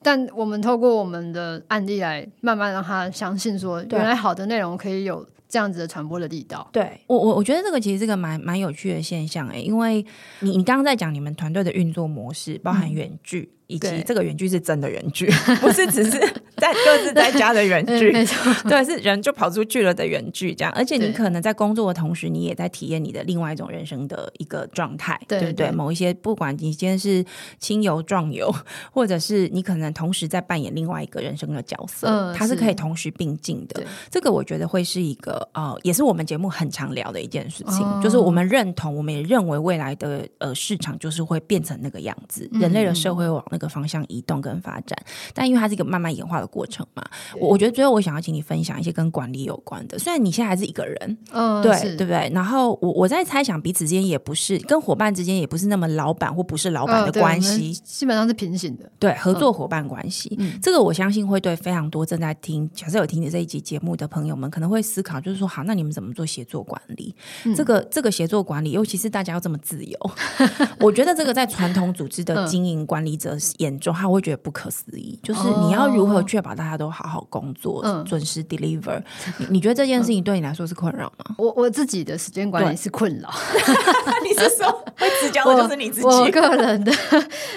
[0.04, 6.68] 但我们透过我们的案例来慢慢让他相信说，原来好的内容可以有这样子的传播的力道。
[6.72, 10.06] 对我，我我觉得这个其实是个蛮蛮有趣的现象诶，因为
[10.40, 13.50] 你你刚刚在讲你们团队的运作模式，包含远距。
[13.54, 16.20] 嗯以及这个原剧是真的原剧， 不是只是
[16.58, 18.12] 在各自在家的原剧，
[18.68, 20.74] 对，是人就跑出去了的原剧这样。
[20.76, 27.24] 而且你可能在工作的同时，你也在体验你的另外一种人生的一个状态，对不对，某一些不管你今天是
[27.60, 28.54] 亲友壮游，
[28.92, 33.82] 或者是你可能同时在扮演另外一个人生的角色，嗯、它是可以同时并进的。
[34.10, 43.61] 这个我觉得会是一个呃，也是我们节目很常聊的一件事情，哦、就是我们认同，我们也认为未来的呃市场就是会变成那个样子，嗯、人类的社会往那个。
[43.62, 44.98] 个方向移动跟发展，
[45.34, 47.04] 但因为它是一个慢慢演化的过程嘛，
[47.40, 50.00] 我我觉得最后我想要请你分享一些跟管理有关的。
[50.00, 52.32] 虽然你现在还是一个人，嗯，对对不对？
[52.34, 60.36] 然后我我在猜想彼此之间也不是跟伙伴之间也不是那么老板或不是老板的关系，基本上是平行的，对，合作伙伴关系。
[60.40, 67.14] 嗯，这个我相信会对非常多正在听，假设有听你这一集节目的朋友们可能会思考，就是说，好，那你们怎么做协作管理？
[67.46, 69.98] 嗯、这个这个协作管理，尤其是大家要这么自由，
[70.80, 73.38] 我觉得这个在传统组织的经营管理者。
[73.58, 79.02] 眼中他会觉得不可思议，就是你要如何确保大家都好好工作，哦、准时 deliver？
[79.38, 81.36] 你你觉得这件事情对你来说是困扰吗？
[81.38, 83.30] 我我自己的时间管理是困扰。
[84.24, 86.08] 你是说会指教的就是你自己？
[86.08, 86.92] 我，我个人的，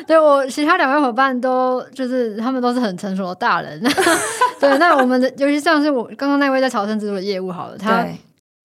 [0.07, 3.81] 对我其他两位伙伴都就是他们都是很成熟的大人。
[4.61, 8.07] 对，那我们的尤其像是我刚刚那位在朝圣之路的业务好了，他。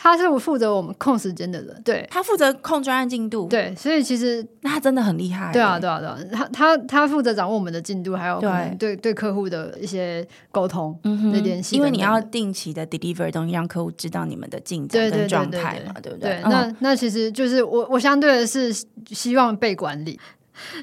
[0.01, 16.31] 他是我负责我们控时间的人，对，他负责控专案进度，对，所以其实那他真的很厉害，对啊，对啊，对啊，他他他负责掌握我们的进度，还有对对对客户的一些沟通、嗯、的联系，因为你要定期的 deliver 东西，让客户知道你们的进展跟状态嘛，对不对？
[16.31, 18.71] 对，那那其实就是我我相对的是
[19.11, 20.17] 希望被管理。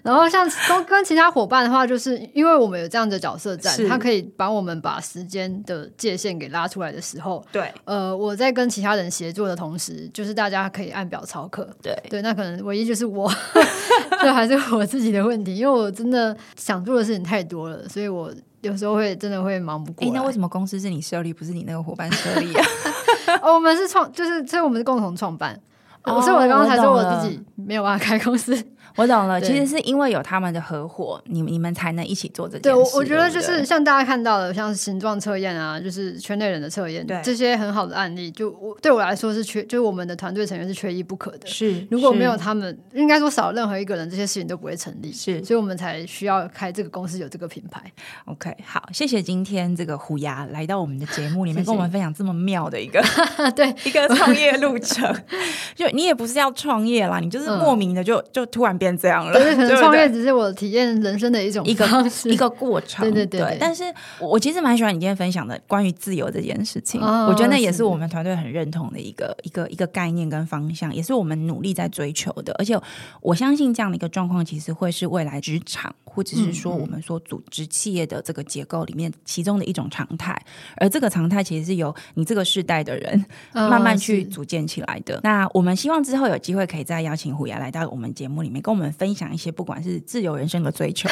[0.03, 13.31] 然后像跟跟其他伙伴的话，就是因为我们有这样的角色在，他可以帮我们把时间的界限给拉出来的时候，对，呃，我在跟其他人协作的同时，就是大家可以按表操课，对对，那可能唯一就是我
[14.23, 20.13] 这还是我自己的问题，因为我真的想做的事情太多了，所以我有时候会真的会忙不过来。
[20.15, 22.67] 那为什么公司是你设立，不是你那个伙伴设立啊？
[23.43, 25.61] 哦，我们是创，就是所以我们是共同创办。
[26.03, 28.57] 哦，所以我刚刚才说我自己没有办法开公司。
[28.97, 32.63] 我懂了，其实是因为有他们的合伙，你你们才能一起做这件事。
[32.63, 41.47] 对，我我觉得就是像大家看到的，像形状测验啊，就是圈内人的测验，对这些很好的案例，就我对我来说是缺，就是我们的团队成员是缺一不可的。
[41.47, 45.13] 是，如果没有他们，应该说少任何一个人，这些事情都不会成立。
[45.13, 47.83] 是，所以我们才需要开这个公司，有这个品牌。
[48.25, 53.03] OK，好，谢谢今天这个虎牙来到我们的节目里面，跟我们分享这么妙的一个
[53.55, 55.15] 对 一个创业路程。
[55.77, 59.33] 就你也不是要创业啦，你就是莫名的就、嗯、就突然变这样了。
[59.79, 61.87] 创业只是我体验人生的一种一个
[62.25, 63.59] 一个过程，对对对，对，对。
[63.59, 63.85] 但是
[64.21, 72.55] 我其实蛮喜欢你今天分享的关于自由这件事情，哦、我觉得那也是我们团队很认同的一个一个一个概念跟方向，也是我们努力在追求的。
[72.59, 72.79] 而且
[73.23, 80.37] 我相信这样的一个状况，其实会是未来职场或者是说我们说组织企业的这个结构里面其中的一种常态。
[80.77, 85.17] 而这个常态其实是由你这个世代的人 慢慢去组建起来的。
[85.17, 89.47] 哦、那我们希望之后有机会可以再邀请虎牙来到我们节目里面，跟我们分享一些。
[89.57, 91.09] 不管是自由人生的追求，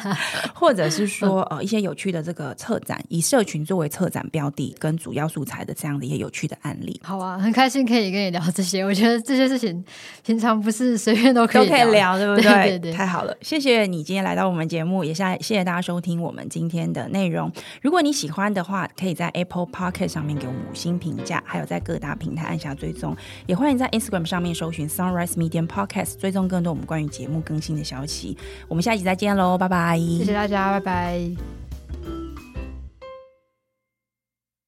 [0.52, 7.00] 或者是说呃一些有趣的这个策展，以社群作为策展标的跟主要素材的这样的一些有趣的案例。
[7.02, 8.84] 好啊，很开心可以跟你聊这些。
[8.84, 9.82] 我觉得这些事情
[10.22, 12.52] 平常不是随便都可以都可以聊，对不对？
[12.52, 17.50] 对对对，太好了，谢谢你今天来到我们节目，也谢谢大家收听我们今天的内容。
[17.80, 28.36] 如果你喜欢的话，可以在 Apple Pocket 上面给我们五星评价，还有在各大平台按下追踪，也欢迎在 Instagram 上面搜寻 Sunrise Media Podcast，追踪更多我们节目更新的消息，
[28.68, 29.98] 我们下期再见喽，拜拜！
[29.98, 31.65] 谢谢大家，拜拜。